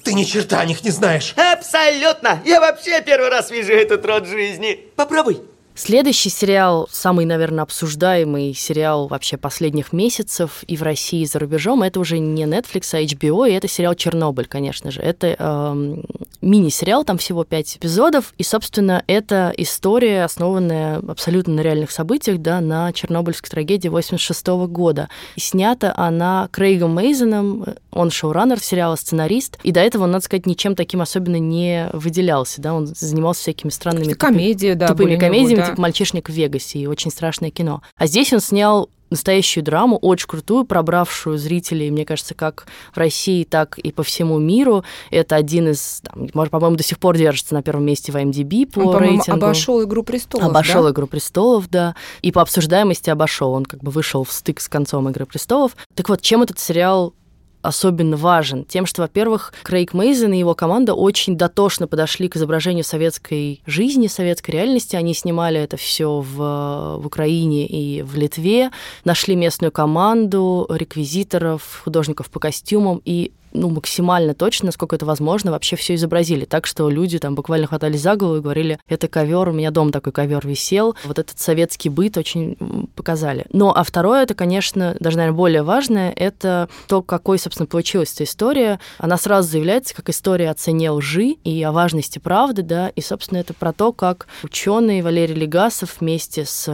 Ты 0.03 0.13
ни 0.13 0.23
черта 0.23 0.61
о 0.61 0.65
них 0.65 0.83
не 0.83 0.91
знаешь. 0.91 1.33
Абсолютно. 1.35 2.41
Я 2.45 2.61
вообще 2.61 3.01
первый 3.01 3.29
раз 3.29 3.51
вижу 3.51 3.73
этот 3.73 4.05
род 4.05 4.25
жизни. 4.27 4.89
Попробуй. 4.95 5.41
Следующий 5.79 6.29
сериал, 6.29 6.89
самый, 6.91 7.23
наверное, 7.23 7.63
обсуждаемый 7.63 8.53
сериал 8.53 9.07
вообще 9.07 9.37
последних 9.37 9.93
месяцев 9.93 10.65
и 10.67 10.75
в 10.75 10.83
России, 10.83 11.21
и 11.21 11.25
за 11.25 11.39
рубежом, 11.39 11.83
это 11.83 12.01
уже 12.01 12.19
не 12.19 12.43
Netflix, 12.43 12.89
а 12.91 13.01
HBO, 13.01 13.49
и 13.49 13.53
это 13.53 13.69
сериал 13.69 13.95
«Чернобыль», 13.95 14.45
конечно 14.45 14.91
же. 14.91 14.99
Это 14.99 15.37
э, 15.39 15.95
мини-сериал, 16.41 17.05
там 17.05 17.17
всего 17.17 17.45
пять 17.45 17.77
эпизодов, 17.77 18.33
и, 18.37 18.43
собственно, 18.43 19.05
это 19.07 19.53
история, 19.55 20.25
основанная 20.25 20.97
абсолютно 20.97 21.53
на 21.53 21.61
реальных 21.61 21.91
событиях, 21.91 22.39
да, 22.39 22.59
на 22.59 22.91
чернобыльской 22.91 23.49
трагедии 23.49 23.87
86 23.87 24.47
-го 24.47 24.67
года. 24.67 25.07
И 25.37 25.39
снята 25.39 25.93
она 25.95 26.49
Крейгом 26.51 26.95
Мейзоном, 26.95 27.65
он 27.91 28.11
шоураннер 28.11 28.59
сериала, 28.59 28.97
сценарист, 28.97 29.57
и 29.63 29.71
до 29.71 29.79
этого, 29.79 30.07
надо 30.07 30.25
сказать, 30.25 30.45
ничем 30.45 30.75
таким 30.75 31.01
особенно 31.01 31.39
не 31.39 31.89
выделялся, 31.93 32.61
да, 32.61 32.73
он 32.73 32.85
занимался 32.85 33.43
всякими 33.43 33.69
странными... 33.69 34.11
Комедии, 34.11 34.73
да, 34.73 34.87
тупыми 34.87 35.15
комедиями, 35.15 35.61
да. 35.61 35.68
Типа 35.69 35.81
«Мальчишник 35.81 36.29
в 36.29 36.33
Вегасе» 36.33 36.79
и 36.79 36.87
«Очень 36.87 37.11
страшное 37.11 37.51
кино». 37.51 37.81
А 37.95 38.07
здесь 38.07 38.33
он 38.33 38.39
снял 38.39 38.89
настоящую 39.09 39.63
драму, 39.63 39.97
очень 39.97 40.27
крутую, 40.27 40.65
пробравшую 40.65 41.37
зрителей, 41.37 41.89
мне 41.91 42.05
кажется, 42.05 42.33
как 42.33 42.67
в 42.93 42.97
России, 42.97 43.43
так 43.43 43.77
и 43.79 43.91
по 43.91 44.03
всему 44.03 44.37
миру. 44.39 44.83
Это 45.09 45.35
один 45.35 45.69
из, 45.69 46.01
там, 46.01 46.27
может, 46.33 46.51
по-моему, 46.51 46.75
до 46.75 46.83
сих 46.83 46.99
пор 46.99 47.17
держится 47.17 47.53
на 47.53 47.63
первом 47.63 47.85
месте 47.85 48.11
в 48.11 48.15
IMDb 48.15 48.67
по 48.67 48.79
Он, 48.79 48.97
рейтингу. 48.97 49.45
обошел 49.45 49.83
«Игру 49.83 50.03
престолов», 50.03 50.47
Обошел 50.47 50.83
да? 50.83 50.91
«Игру 50.91 51.07
престолов», 51.07 51.69
да. 51.69 51.95
И 52.21 52.31
по 52.31 52.41
обсуждаемости 52.41 53.09
обошел. 53.09 53.53
Он 53.53 53.65
как 53.65 53.81
бы 53.81 53.91
вышел 53.91 54.23
в 54.23 54.31
стык 54.31 54.59
с 54.61 54.67
концом 54.67 55.09
«Игры 55.09 55.25
престолов». 55.25 55.75
Так 55.95 56.09
вот, 56.09 56.21
чем 56.21 56.43
этот 56.43 56.59
сериал 56.59 57.13
особенно 57.61 58.17
важен 58.17 58.65
тем, 58.65 58.85
что, 58.85 59.01
во-первых, 59.01 59.53
Крейг 59.63 59.93
Мейзен 59.93 60.33
и 60.33 60.39
его 60.39 60.55
команда 60.55 60.93
очень 60.93 61.37
дотошно 61.37 61.87
подошли 61.87 62.29
к 62.29 62.35
изображению 62.35 62.83
советской 62.83 63.61
жизни, 63.65 64.07
советской 64.07 64.51
реальности. 64.51 64.95
Они 64.95 65.13
снимали 65.13 65.59
это 65.59 65.77
все 65.77 66.19
в, 66.19 66.97
в 66.97 67.05
Украине 67.05 67.67
и 67.67 68.01
в 68.01 68.15
Литве, 68.15 68.71
нашли 69.03 69.35
местную 69.35 69.71
команду, 69.71 70.67
реквизиторов, 70.69 71.81
художников 71.83 72.29
по 72.29 72.39
костюмам 72.39 73.01
и 73.05 73.31
ну, 73.53 73.69
максимально 73.69 74.33
точно, 74.33 74.67
насколько 74.67 74.95
это 74.95 75.05
возможно, 75.05 75.51
вообще 75.51 75.75
все 75.75 75.95
изобразили. 75.95 76.45
Так 76.45 76.65
что 76.65 76.89
люди 76.89 77.19
там 77.19 77.35
буквально 77.35 77.67
хватались 77.67 78.01
за 78.01 78.15
голову 78.15 78.37
и 78.37 78.41
говорили, 78.41 78.79
это 78.87 79.07
ковер, 79.07 79.49
у 79.49 79.53
меня 79.53 79.71
дома 79.71 79.91
такой 79.91 80.13
ковер 80.13 80.45
висел. 80.47 80.95
Вот 81.03 81.19
этот 81.19 81.39
советский 81.39 81.89
быт 81.89 82.17
очень 82.17 82.57
показали. 82.95 83.45
Ну, 83.51 83.69
а 83.69 83.83
второе, 83.83 84.23
это, 84.23 84.33
конечно, 84.33 84.95
даже, 84.99 85.17
наверное, 85.17 85.37
более 85.37 85.63
важное, 85.63 86.11
это 86.11 86.69
то, 86.87 87.01
какой, 87.01 87.39
собственно, 87.39 87.67
получилась 87.67 88.13
эта 88.13 88.23
история. 88.23 88.79
Она 88.97 89.17
сразу 89.17 89.49
заявляется 89.49 89.95
как 89.95 90.09
история 90.09 90.49
о 90.49 90.53
цене 90.53 90.91
лжи 90.91 91.37
и 91.43 91.61
о 91.63 91.71
важности 91.71 92.19
правды, 92.19 92.61
да, 92.61 92.89
и, 92.89 93.01
собственно, 93.01 93.39
это 93.39 93.53
про 93.53 93.73
то, 93.73 93.91
как 93.91 94.27
ученый 94.43 95.01
Валерий 95.01 95.35
Легасов 95.35 95.97
вместе 95.99 96.45
с 96.45 96.69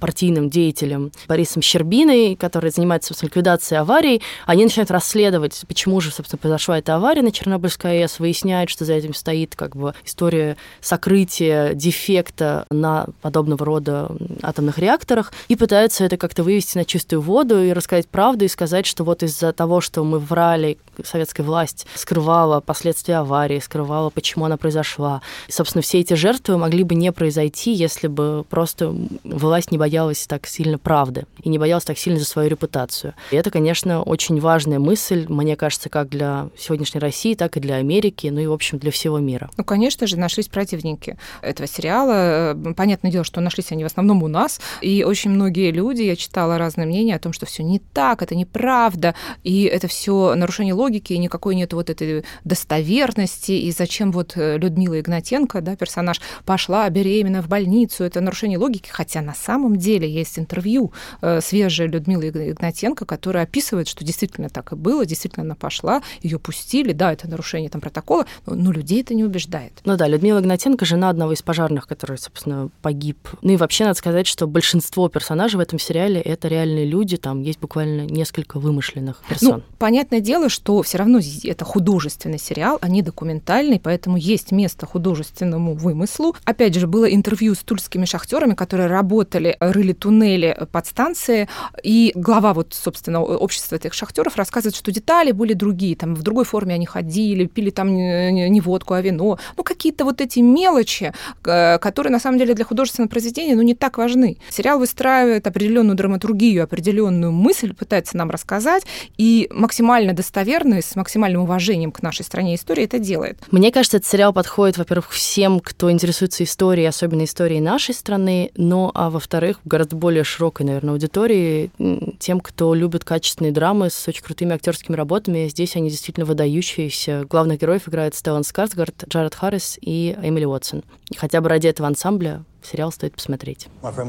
партийным 0.00 0.50
деятелем 0.50 1.12
Борисом 1.28 1.62
Щербиной, 1.62 2.36
который 2.36 2.70
занимается, 2.70 3.08
собственно, 3.08 3.28
ликвидацией 3.28 3.80
аварий, 3.80 4.22
они 4.46 4.64
начинают 4.64 4.90
расследовать, 4.90 5.64
почему 5.68 6.00
же 6.00 6.10
собственно, 6.16 6.38
произошла 6.38 6.78
эта 6.78 6.94
авария 6.94 7.22
на 7.22 7.32
Чернобыльской 7.32 8.02
АЭС, 8.02 8.18
выясняют, 8.18 8.70
что 8.70 8.84
за 8.84 8.94
этим 8.94 9.14
стоит 9.14 9.54
как 9.54 9.76
бы 9.76 9.94
история 10.04 10.56
сокрытия 10.80 11.74
дефекта 11.74 12.66
на 12.70 13.06
подобного 13.22 13.64
рода 13.64 14.10
атомных 14.42 14.78
реакторах, 14.78 15.32
и 15.48 15.56
пытаются 15.56 16.04
это 16.04 16.16
как-то 16.16 16.42
вывести 16.42 16.78
на 16.78 16.84
чистую 16.84 17.20
воду 17.20 17.62
и 17.62 17.72
рассказать 17.72 18.08
правду, 18.08 18.44
и 18.44 18.48
сказать, 18.48 18.86
что 18.86 19.04
вот 19.04 19.22
из-за 19.22 19.52
того, 19.52 19.80
что 19.80 20.04
мы 20.04 20.18
врали, 20.18 20.78
советская 21.04 21.44
власть 21.44 21.86
скрывала 21.94 22.60
последствия 22.60 23.16
аварии, 23.16 23.58
скрывала, 23.58 24.10
почему 24.10 24.44
она 24.44 24.56
произошла. 24.56 25.22
И, 25.48 25.52
собственно, 25.52 25.82
все 25.82 26.00
эти 26.00 26.14
жертвы 26.14 26.58
могли 26.58 26.84
бы 26.84 26.94
не 26.94 27.12
произойти, 27.12 27.72
если 27.72 28.06
бы 28.06 28.44
просто 28.48 28.94
власть 29.24 29.70
не 29.70 29.78
боялась 29.78 30.26
так 30.26 30.46
сильно 30.46 30.78
правды 30.78 31.26
и 31.42 31.48
не 31.48 31.58
боялась 31.58 31.84
так 31.84 31.98
сильно 31.98 32.18
за 32.18 32.24
свою 32.24 32.48
репутацию. 32.48 33.14
И 33.30 33.36
это, 33.36 33.50
конечно, 33.50 34.02
очень 34.02 34.40
важная 34.40 34.78
мысль, 34.78 35.26
мне 35.28 35.56
кажется, 35.56 35.88
как 35.88 36.08
для 36.08 36.48
сегодняшней 36.56 37.00
России, 37.00 37.34
так 37.34 37.56
и 37.56 37.60
для 37.60 37.76
Америки, 37.76 38.28
ну 38.28 38.40
и, 38.40 38.46
в 38.46 38.52
общем, 38.52 38.78
для 38.78 38.90
всего 38.90 39.18
мира. 39.18 39.50
Ну, 39.56 39.64
конечно 39.64 40.06
же, 40.06 40.16
нашлись 40.16 40.48
противники 40.48 41.18
этого 41.42 41.68
сериала. 41.68 42.56
Понятное 42.76 43.10
дело, 43.10 43.24
что 43.24 43.40
нашлись 43.40 43.72
они 43.72 43.84
в 43.84 43.86
основном 43.86 44.22
у 44.22 44.28
нас, 44.28 44.60
и 44.80 45.04
очень 45.04 45.30
многие 45.30 45.70
люди, 45.70 46.02
я 46.02 46.16
читала 46.16 46.58
разные 46.58 46.86
мнения 46.86 47.16
о 47.16 47.18
том, 47.18 47.32
что 47.32 47.46
все 47.46 47.62
не 47.62 47.78
так, 47.78 48.22
это 48.22 48.34
неправда, 48.34 49.14
и 49.42 49.64
это 49.64 49.88
все 49.88 50.34
нарушение 50.34 50.74
логики, 50.74 50.85
и 50.88 51.18
никакой 51.18 51.54
нет 51.54 51.72
вот 51.72 51.90
этой 51.90 52.24
достоверности, 52.44 53.52
и 53.52 53.70
зачем 53.72 54.12
вот 54.12 54.32
Людмила 54.36 55.00
Игнатенко, 55.00 55.60
да, 55.60 55.76
персонаж, 55.76 56.20
пошла 56.44 56.88
беременна 56.90 57.42
в 57.42 57.48
больницу, 57.48 58.04
это 58.04 58.20
нарушение 58.20 58.58
логики, 58.58 58.88
хотя 58.90 59.20
на 59.20 59.34
самом 59.34 59.76
деле 59.76 60.10
есть 60.10 60.38
интервью 60.38 60.92
э, 61.20 61.40
свежее 61.40 61.88
Людмилы 61.88 62.28
Игнатенко, 62.28 63.04
которая 63.04 63.44
описывает, 63.44 63.88
что 63.88 64.04
действительно 64.04 64.48
так 64.48 64.72
и 64.72 64.76
было, 64.76 65.04
действительно 65.04 65.44
она 65.44 65.54
пошла, 65.54 66.02
ее 66.22 66.38
пустили, 66.38 66.92
да, 66.92 67.12
это 67.12 67.28
нарушение 67.28 67.70
там 67.70 67.80
протокола, 67.80 68.26
но, 68.46 68.54
но 68.54 68.72
людей 68.72 69.02
это 69.02 69.14
не 69.14 69.24
убеждает. 69.24 69.72
Ну 69.84 69.96
да, 69.96 70.08
Людмила 70.08 70.40
Игнатенко, 70.40 70.84
жена 70.84 71.10
одного 71.10 71.32
из 71.32 71.42
пожарных, 71.42 71.86
который, 71.86 72.18
собственно, 72.18 72.70
погиб. 72.82 73.28
Ну 73.42 73.52
и 73.52 73.56
вообще 73.56 73.84
надо 73.84 73.98
сказать, 73.98 74.26
что 74.26 74.46
большинство 74.46 75.08
персонажей 75.08 75.58
в 75.58 75.60
этом 75.60 75.78
сериале 75.78 76.20
это 76.20 76.48
реальные 76.48 76.84
люди, 76.84 77.16
там 77.16 77.42
есть 77.42 77.60
буквально 77.60 78.02
несколько 78.02 78.58
вымышленных 78.58 79.22
персон. 79.28 79.58
Ну, 79.58 79.62
понятное 79.78 80.20
дело, 80.20 80.48
что 80.48 80.75
все 80.82 80.98
равно 80.98 81.20
это 81.44 81.64
художественный 81.64 82.38
сериал, 82.38 82.78
а 82.80 82.88
не 82.88 83.02
документальный, 83.02 83.80
поэтому 83.80 84.16
есть 84.16 84.52
место 84.52 84.86
художественному 84.86 85.74
вымыслу. 85.74 86.34
Опять 86.44 86.74
же, 86.74 86.86
было 86.86 87.06
интервью 87.06 87.54
с 87.54 87.58
тульскими 87.58 88.04
шахтерами, 88.04 88.54
которые 88.54 88.88
работали, 88.88 89.56
рыли 89.60 89.92
туннели 89.92 90.66
под 90.72 90.86
станции, 90.86 91.48
и 91.82 92.12
глава 92.14 92.54
вот, 92.54 92.74
собственно, 92.74 93.22
общества 93.22 93.76
этих 93.76 93.94
шахтеров 93.94 94.36
рассказывает, 94.36 94.76
что 94.76 94.92
детали 94.92 95.32
были 95.32 95.52
другие, 95.52 95.96
там 95.96 96.14
в 96.14 96.22
другой 96.22 96.44
форме 96.44 96.74
они 96.74 96.86
ходили, 96.86 97.46
пили 97.46 97.70
там 97.70 97.94
не 97.94 98.60
водку, 98.60 98.94
а 98.94 99.00
вино. 99.00 99.38
Ну, 99.56 99.64
какие-то 99.64 100.04
вот 100.04 100.20
эти 100.20 100.40
мелочи, 100.40 101.12
э, 101.44 101.78
которые 101.78 102.12
на 102.12 102.20
самом 102.20 102.38
деле 102.38 102.54
для 102.54 102.64
художественного 102.64 103.08
произведения 103.08 103.54
ну, 103.54 103.62
не 103.62 103.74
так 103.74 103.98
важны. 103.98 104.38
Сериал 104.50 104.78
выстраивает 104.78 105.46
определенную 105.46 105.96
драматургию, 105.96 106.64
определенную 106.64 107.32
мысль, 107.32 107.74
пытается 107.74 108.16
нам 108.16 108.30
рассказать, 108.30 108.84
и 109.16 109.48
максимально 109.52 110.12
достоверно, 110.12 110.65
с 110.74 110.96
максимальным 110.96 111.42
уважением 111.42 111.92
к 111.92 112.02
нашей 112.02 112.24
стране 112.24 112.54
истории 112.54 112.84
это 112.84 112.98
делает. 112.98 113.38
Мне 113.50 113.72
кажется, 113.72 113.96
этот 113.98 114.08
сериал 114.08 114.32
подходит, 114.32 114.78
во-первых, 114.78 115.10
всем, 115.10 115.60
кто 115.60 115.90
интересуется 115.90 116.44
историей, 116.44 116.86
особенно 116.86 117.24
историей 117.24 117.60
нашей 117.60 117.94
страны, 117.94 118.50
но, 118.56 118.90
а 118.94 119.10
во-вторых, 119.10 119.58
гораздо 119.64 119.96
более 119.96 120.24
широкой, 120.24 120.66
наверное, 120.66 120.92
аудитории, 120.92 121.70
тем, 122.18 122.40
кто 122.40 122.74
любит 122.74 123.04
качественные 123.04 123.52
драмы 123.52 123.90
с 123.90 124.08
очень 124.08 124.22
крутыми 124.22 124.54
актерскими 124.54 124.96
работами. 124.96 125.48
Здесь 125.48 125.76
они 125.76 125.90
действительно 125.90 126.26
выдающиеся. 126.26 127.24
Главных 127.28 127.60
героев 127.60 127.88
играют 127.88 128.14
Стеллан 128.14 128.44
Скарсгард, 128.44 129.04
Джаред 129.08 129.34
Харрис 129.34 129.78
и 129.80 130.16
Эмили 130.22 130.44
Уотсон. 130.44 130.82
И 131.10 131.16
хотя 131.16 131.40
бы 131.40 131.48
ради 131.48 131.68
этого 131.68 131.88
ансамбля 131.88 132.44
сериал 132.62 132.90
стоит 132.90 133.14
посмотреть. 133.14 133.68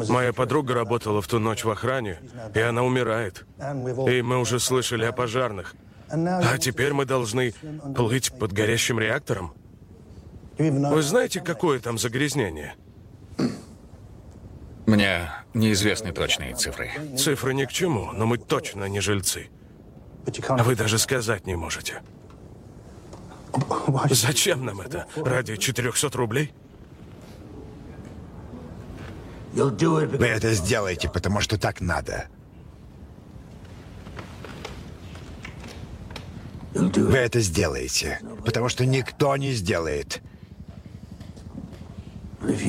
Моя 0.10 0.34
подруга 0.34 0.74
работала 0.74 1.22
в 1.22 1.28
ту 1.28 1.40
ночь 1.40 1.64
в 1.64 1.70
охране, 1.70 2.20
и 2.56 2.60
она 2.60 2.84
умирает. 2.84 3.46
И 4.08 4.22
мы 4.22 4.40
уже 4.40 4.60
слышали 4.60 5.06
о 5.06 5.12
пожарных. 5.12 5.76
А 6.10 6.58
теперь 6.58 6.94
мы 6.94 7.06
должны 7.06 7.54
плыть 7.96 8.32
под 8.32 8.54
горящим 8.54 9.00
реактором? 9.00 9.54
Вы 10.58 11.02
знаете, 11.02 11.42
какое 11.42 11.80
там 11.80 11.98
загрязнение? 11.98 12.76
Мне 14.86 15.30
неизвестны 15.54 16.14
точные 16.14 16.56
цифры. 16.56 16.92
Цифры 17.18 17.54
ни 17.54 17.66
к 17.66 17.72
чему, 17.72 18.12
но 18.14 18.26
мы 18.26 18.38
точно 18.38 18.86
не 18.86 19.02
жильцы. 19.02 19.50
Вы 20.50 20.76
даже 20.76 20.98
сказать 20.98 21.46
не 21.46 21.56
можете. 21.56 22.02
Зачем 24.10 24.66
нам 24.66 24.82
это? 24.82 25.08
Ради 25.16 25.58
400 25.58 26.18
рублей? 26.18 26.54
Вы 29.54 30.28
это 30.28 30.54
сделаете, 30.54 31.10
потому 31.10 31.42
что 31.42 31.58
так 31.58 31.82
надо. 31.82 32.28
Вы 36.78 37.18
это 37.18 37.40
сделаете, 37.40 38.20
потому 38.46 38.70
что 38.70 38.86
никто 38.86 39.36
не 39.38 39.54
сделает. 39.54 40.22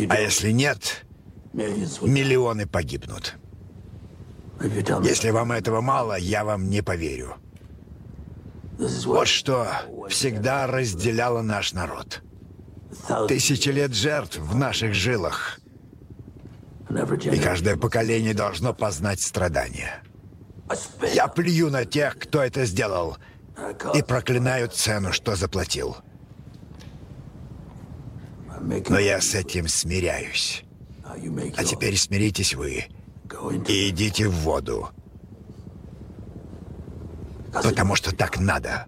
А 0.08 0.20
если 0.20 0.50
нет, 0.50 1.04
миллионы 1.52 2.66
погибнут. 2.66 3.36
Если 5.04 5.30
вам 5.30 5.52
этого 5.52 5.80
мало, 5.80 6.18
я 6.18 6.44
вам 6.44 6.68
не 6.68 6.82
поверю. 6.82 7.36
Вот 8.78 9.28
что 9.28 9.68
всегда 10.08 10.66
разделяло 10.66 11.42
наш 11.42 11.72
народ. 11.72 12.22
Тысячи 13.28 13.68
лет 13.68 13.94
жертв 13.94 14.38
в 14.38 14.56
наших 14.56 14.94
жилах. 14.94 15.60
И 16.90 17.38
каждое 17.38 17.76
поколение 17.76 18.34
должно 18.34 18.72
познать 18.72 19.20
страдания. 19.20 20.02
Я 21.14 21.28
плюю 21.28 21.70
на 21.70 21.84
тех, 21.84 22.18
кто 22.18 22.42
это 22.42 22.64
сделал, 22.64 23.18
и 23.94 24.02
проклинаю 24.02 24.68
цену, 24.68 25.12
что 25.12 25.36
заплатил. 25.36 25.96
Но 28.88 28.98
я 28.98 29.20
с 29.20 29.34
этим 29.34 29.68
смиряюсь. 29.68 30.64
А 31.04 31.64
теперь 31.64 31.96
смиритесь 31.96 32.54
вы 32.54 32.86
и 33.66 33.88
идите 33.88 34.28
в 34.28 34.34
воду. 34.34 34.90
Потому 37.52 37.94
что 37.94 38.14
так 38.14 38.38
надо. 38.38 38.86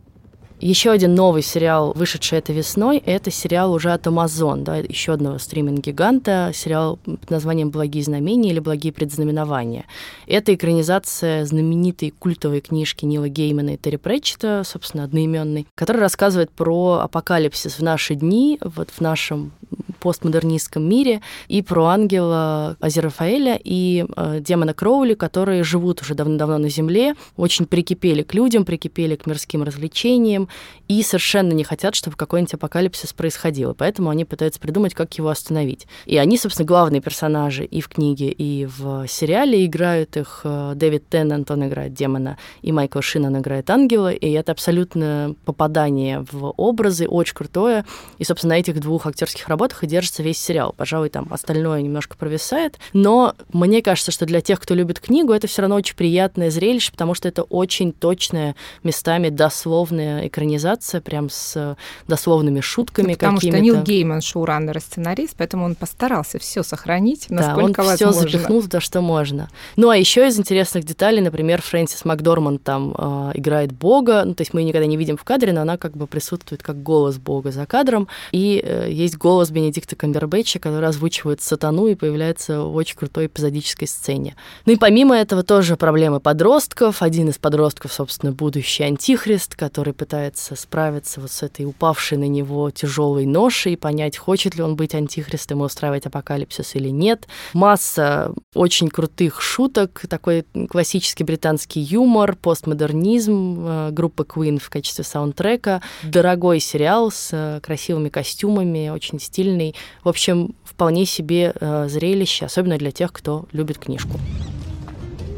Еще 0.61 0.90
один 0.90 1.14
новый 1.14 1.40
сериал, 1.40 1.95
вышедший 1.97 2.38
этой 2.38 2.55
весной, 2.55 2.99
это 2.99 3.31
сериал 3.31 3.73
уже 3.73 3.93
от 3.93 4.07
Amazon, 4.07 4.62
да, 4.62 4.76
еще 4.76 5.14
одного 5.14 5.38
стриминг-гиганта, 5.38 6.52
сериал 6.55 6.99
под 6.99 7.31
названием 7.31 7.71
«Благие 7.71 8.05
знамения» 8.05 8.50
или 8.50 8.59
«Благие 8.59 8.93
предзнаменования». 8.93 9.87
Это 10.26 10.55
экранизация 10.55 11.47
знаменитой 11.47 12.11
культовой 12.11 12.61
книжки 12.61 13.07
Нила 13.07 13.31
Геймана 13.31 13.71
и 13.71 13.76
Терри 13.79 13.97
Претчета, 13.97 14.62
собственно, 14.67 15.05
одноименной, 15.05 15.67
которая 15.75 16.02
рассказывает 16.02 16.50
про 16.50 17.00
апокалипсис 17.05 17.79
в 17.79 17.83
наши 17.83 18.14
дни, 18.14 18.59
вот 18.62 18.90
в 18.90 19.00
нашем 19.00 19.52
постмодернистском 20.00 20.88
мире, 20.88 21.21
и 21.49 21.62
про 21.62 21.87
ангела 21.87 22.76
Азерафаэля 22.80 23.59
и 23.62 24.04
э, 24.16 24.40
демона 24.40 24.75
Кроули, 24.75 25.14
которые 25.14 25.62
живут 25.62 26.02
уже 26.02 26.14
давно-давно 26.14 26.59
на 26.59 26.69
Земле, 26.69 27.14
очень 27.37 27.66
прикипели 27.66 28.23
к 28.23 28.35
людям, 28.35 28.64
прикипели 28.64 29.16
к 29.16 29.26
мирским 29.26 29.62
развлечениям 29.62 30.49
и 30.88 31.02
совершенно 31.02 31.52
не 31.52 31.64
хотят, 31.64 31.95
чтобы 31.95 32.16
какой-нибудь 32.16 32.54
апокалипсис 32.54 33.12
происходил. 33.12 33.75
Поэтому 33.75 34.11
они 34.11 34.25
пытаются 34.25 34.59
придумать, 34.59 34.95
как 34.95 35.16
его 35.16 35.28
остановить. 35.28 35.87
И 36.07 36.16
они, 36.16 36.37
собственно, 36.37 36.66
главные 36.66 37.00
персонажи 37.00 37.64
и 37.64 37.80
в 37.80 37.88
книге, 37.88 38.30
и 38.30 38.66
в 38.66 39.07
сериале. 39.07 39.64
Играют 39.64 40.16
их 40.16 40.40
э, 40.45 40.73
Дэвид 40.75 41.09
Теннант, 41.09 41.50
он 41.50 41.66
играет 41.66 41.95
демона, 41.95 42.38
и 42.62 42.73
Майкл 42.73 43.00
Шинан 43.00 43.38
играет 43.38 43.71
ангела. 43.71 44.12
И 44.12 44.30
это 44.30 44.52
абсолютно 44.52 45.35
попадание 45.45 46.25
в 46.30 46.52
образы, 46.57 47.07
очень 47.07 47.35
крутое. 47.35 47.85
И, 48.19 48.25
собственно, 48.25 48.54
на 48.54 48.59
этих 48.59 48.80
двух 48.80 49.07
актерских 49.07 49.49
работах 49.49 49.85
и 49.85 49.87
держится 49.90 50.23
весь 50.23 50.38
сериал. 50.38 50.75
Пожалуй, 50.76 51.11
там 51.11 51.26
остальное 51.30 51.82
немножко 51.82 52.16
провисает. 52.16 52.78
Но 52.92 53.35
мне 53.52 53.82
кажется, 53.82 54.11
что 54.11 54.26
для 54.26 54.40
тех, 54.40 54.61
кто 54.61 54.75
любит 54.75 55.00
книгу, 55.00 55.32
это 55.32 55.47
все 55.47 55.62
равно 55.62 55.76
очень 55.76 55.97
приятное 55.97 56.50
зрелище, 56.50 56.92
потому 56.92 57.14
что 57.14 57.28
это 57.28 57.42
очень 57.42 57.92
точная, 57.92 58.56
местами 58.82 59.28
дословная 59.28 60.26
экранизация, 60.26 61.00
прям 61.00 61.28
с 61.28 61.76
дословными 62.09 62.61
шутками 62.61 63.09
ну, 63.09 63.14
потому 63.14 63.37
какими-то. 63.37 63.59
Потому 63.59 63.70
что 63.70 63.78
Нил 63.78 63.85
Гейман 63.85 64.20
шоураннер 64.20 64.76
и 64.78 64.80
сценарист, 64.80 65.35
поэтому 65.37 65.64
он 65.64 65.75
постарался 65.75 66.38
все 66.38 66.62
сохранить, 66.62 67.26
насколько 67.30 67.82
да, 67.82 67.88
он 67.88 67.97
все 67.97 68.12
запихнул 68.12 68.62
туда, 68.62 68.80
что 68.80 69.00
можно. 69.00 69.49
Ну, 69.76 69.88
а 69.88 69.97
еще 69.97 70.26
из 70.26 70.38
интересных 70.38 70.85
деталей, 70.85 71.20
например, 71.20 71.62
Фрэнсис 71.62 72.04
Макдорманд 72.04 72.62
там 72.62 72.94
э, 72.97 73.32
играет 73.35 73.73
Бога, 73.73 74.25
ну, 74.25 74.35
то 74.35 74.42
есть 74.42 74.54
мы 74.54 74.61
ее 74.61 74.68
никогда 74.68 74.87
не 74.87 74.97
видим 74.97 75.16
в 75.16 75.25
кадре, 75.25 75.52
но 75.52 75.62
она 75.62 75.76
как 75.76 75.97
бы 75.97 76.06
присутствует 76.06 76.62
как 76.62 76.82
голос 76.82 77.18
Бога 77.18 77.50
за 77.50 77.66
кадром, 77.66 78.09
и 78.32 78.62
э, 78.64 78.88
есть 78.90 79.16
голос 79.16 79.50
Бенедикта 79.50 79.79
Камбербэтча, 79.96 80.58
который 80.58 80.88
озвучивает 80.88 81.40
сатану 81.40 81.87
и 81.87 81.94
появляется 81.94 82.62
в 82.62 82.75
очень 82.75 82.96
крутой 82.96 83.26
эпизодической 83.26 83.87
сцене. 83.87 84.37
Ну 84.66 84.72
и 84.72 84.76
помимо 84.76 85.16
этого 85.16 85.42
тоже 85.42 85.76
проблемы 85.76 86.20
подростков. 86.20 87.02
Один 87.02 87.28
из 87.28 87.38
подростков, 87.38 87.92
собственно, 87.92 88.32
будущий 88.32 88.84
антихрист, 88.84 89.56
который 89.56 89.92
пытается 89.92 90.56
справиться 90.56 91.20
вот 91.20 91.30
с 91.30 91.42
этой 91.42 91.66
упавшей 91.66 92.18
на 92.18 92.28
него 92.28 92.70
тяжелой 92.70 93.26
ношей, 93.26 93.76
понять, 93.76 94.16
хочет 94.16 94.56
ли 94.56 94.62
он 94.62 94.76
быть 94.76 94.94
антихристом 94.94 95.62
и 95.62 95.66
устраивать 95.66 96.06
апокалипсис 96.06 96.75
или 96.75 96.88
нет. 96.88 97.26
Масса 97.52 98.32
очень 98.54 98.88
крутых 98.88 99.40
шуток, 99.40 100.02
такой 100.08 100.44
классический 100.68 101.25
британский 101.25 101.80
юмор, 101.80 102.37
постмодернизм, 102.37 103.66
э, 103.66 103.90
группа 103.92 104.22
Queen 104.22 104.58
в 104.58 104.68
качестве 104.70 105.04
саундтрека, 105.04 105.82
дорогой 106.02 106.60
сериал 106.60 107.10
с 107.10 107.30
э, 107.32 107.60
красивыми 107.62 108.08
костюмами, 108.08 108.90
очень 108.90 109.20
стильный. 109.20 109.69
В 110.04 110.08
общем, 110.08 110.54
вполне 110.64 111.06
себе 111.06 111.52
э, 111.58 111.88
зрелище, 111.88 112.46
особенно 112.46 112.78
для 112.78 112.90
тех, 112.90 113.12
кто 113.12 113.46
любит 113.52 113.78
книжку. 113.78 114.18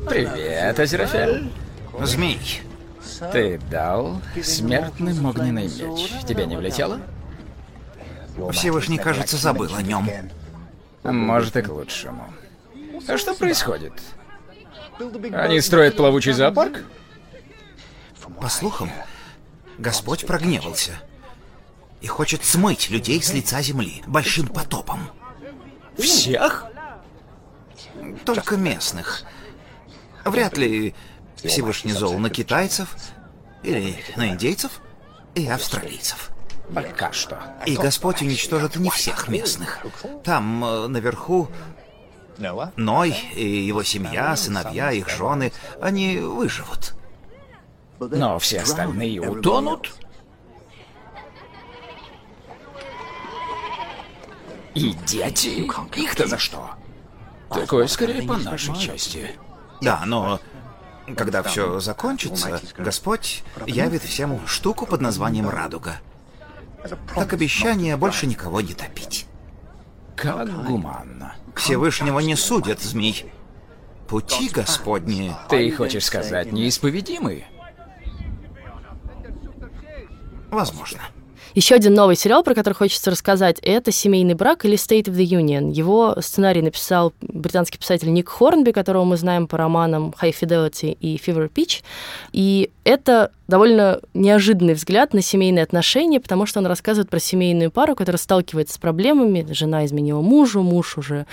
Привет, 0.08 0.78
Азерафель. 0.78 1.50
Змей. 2.02 2.38
Ты 3.32 3.60
дал 3.70 4.20
смертным 4.42 5.26
огненный 5.26 5.64
меч. 5.64 6.24
Тебе 6.26 6.46
не 6.46 6.56
влетело? 6.56 7.00
Всевышний, 8.52 8.98
кажется, 8.98 9.36
забыл 9.36 9.74
о 9.74 9.82
нем. 9.82 10.08
Может, 11.04 11.56
и 11.56 11.62
к 11.62 11.68
лучшему. 11.68 12.32
А 13.06 13.16
что 13.16 13.34
происходит? 13.34 13.92
Они 15.32 15.60
строят 15.60 15.96
плавучий 15.96 16.32
зоопарк? 16.32 16.84
По 18.40 18.48
слухам, 18.48 18.90
Господь 19.78 20.26
прогневался 20.26 20.92
и 22.02 22.06
хочет 22.08 22.44
смыть 22.44 22.90
людей 22.90 23.22
с 23.22 23.32
лица 23.32 23.62
земли 23.62 24.02
большим 24.06 24.48
потопом. 24.48 25.08
Всех? 25.96 26.66
Только 28.24 28.56
местных. 28.56 29.22
Вряд 30.24 30.58
ли 30.58 30.94
Всевышний 31.36 31.92
зол 31.92 32.18
на 32.18 32.28
китайцев 32.28 32.94
или 33.62 33.96
на 34.16 34.28
индейцев 34.28 34.80
и 35.34 35.46
австралийцев. 35.46 36.30
Пока 36.74 37.12
что. 37.12 37.38
И 37.66 37.76
Господь 37.76 38.22
уничтожит 38.22 38.76
не 38.76 38.90
всех 38.90 39.28
местных. 39.28 39.84
Там, 40.24 40.64
э, 40.64 40.86
наверху, 40.88 41.48
Ной 42.76 43.14
и 43.34 43.46
его 43.46 43.82
семья, 43.82 44.34
сыновья, 44.36 44.90
их 44.90 45.08
жены, 45.08 45.52
они 45.80 46.18
выживут. 46.18 46.94
Но 48.00 48.38
все 48.38 48.60
остальные 48.60 49.20
утонут? 49.20 49.92
И 54.74 54.94
дети? 55.06 55.68
Их-то 55.96 56.26
за 56.26 56.38
что? 56.38 56.70
Такое 57.50 57.86
скорее 57.86 58.22
по 58.22 58.36
нашей 58.36 58.74
части. 58.76 59.32
Да, 59.80 60.02
но 60.06 60.40
когда 61.16 61.42
все 61.42 61.80
закончится, 61.80 62.60
Господь 62.78 63.42
явит 63.66 64.02
всем 64.02 64.46
штуку 64.46 64.86
под 64.86 65.00
названием 65.00 65.48
«Радуга». 65.48 65.96
Как 67.14 67.32
обещание 67.32 67.96
больше 67.96 68.26
никого 68.26 68.60
не 68.60 68.74
топить. 68.74 69.26
Как 70.16 70.48
гуманно. 70.66 71.34
Всевышнего 71.54 72.20
не 72.20 72.36
судят, 72.36 72.80
змей. 72.80 73.32
Пути 74.08 74.48
Господни... 74.48 75.34
Ты 75.48 75.70
хочешь 75.72 76.04
сказать, 76.04 76.52
неисповедимые? 76.52 77.46
Возможно. 80.50 81.00
Еще 81.54 81.74
один 81.74 81.92
новый 81.92 82.16
сериал, 82.16 82.42
про 82.42 82.54
который 82.54 82.74
хочется 82.74 83.10
рассказать, 83.10 83.58
это 83.62 83.92
«Семейный 83.92 84.34
брак» 84.34 84.64
или 84.64 84.74
«State 84.74 85.04
of 85.04 85.14
the 85.14 85.24
Union». 85.24 85.70
Его 85.70 86.16
сценарий 86.20 86.62
написал 86.62 87.12
британский 87.20 87.78
писатель 87.78 88.10
Ник 88.10 88.28
Хорнби, 88.28 88.70
которого 88.70 89.04
мы 89.04 89.18
знаем 89.18 89.46
по 89.46 89.58
романам 89.58 90.14
«High 90.20 90.34
Fidelity» 90.40 90.96
и 90.98 91.16
«Fever 91.16 91.50
Pitch». 91.52 91.82
И 92.32 92.70
это 92.84 93.32
довольно 93.48 94.00
неожиданный 94.14 94.72
взгляд 94.72 95.12
на 95.12 95.20
семейные 95.20 95.62
отношения, 95.62 96.20
потому 96.20 96.46
что 96.46 96.60
он 96.60 96.66
рассказывает 96.66 97.10
про 97.10 97.18
семейную 97.18 97.70
пару, 97.70 97.94
которая 97.94 98.18
сталкивается 98.18 98.74
с 98.74 98.78
проблемами. 98.78 99.46
Жена 99.50 99.84
изменила 99.84 100.22
мужу, 100.22 100.62
муж 100.62 100.96
уже 100.96 101.26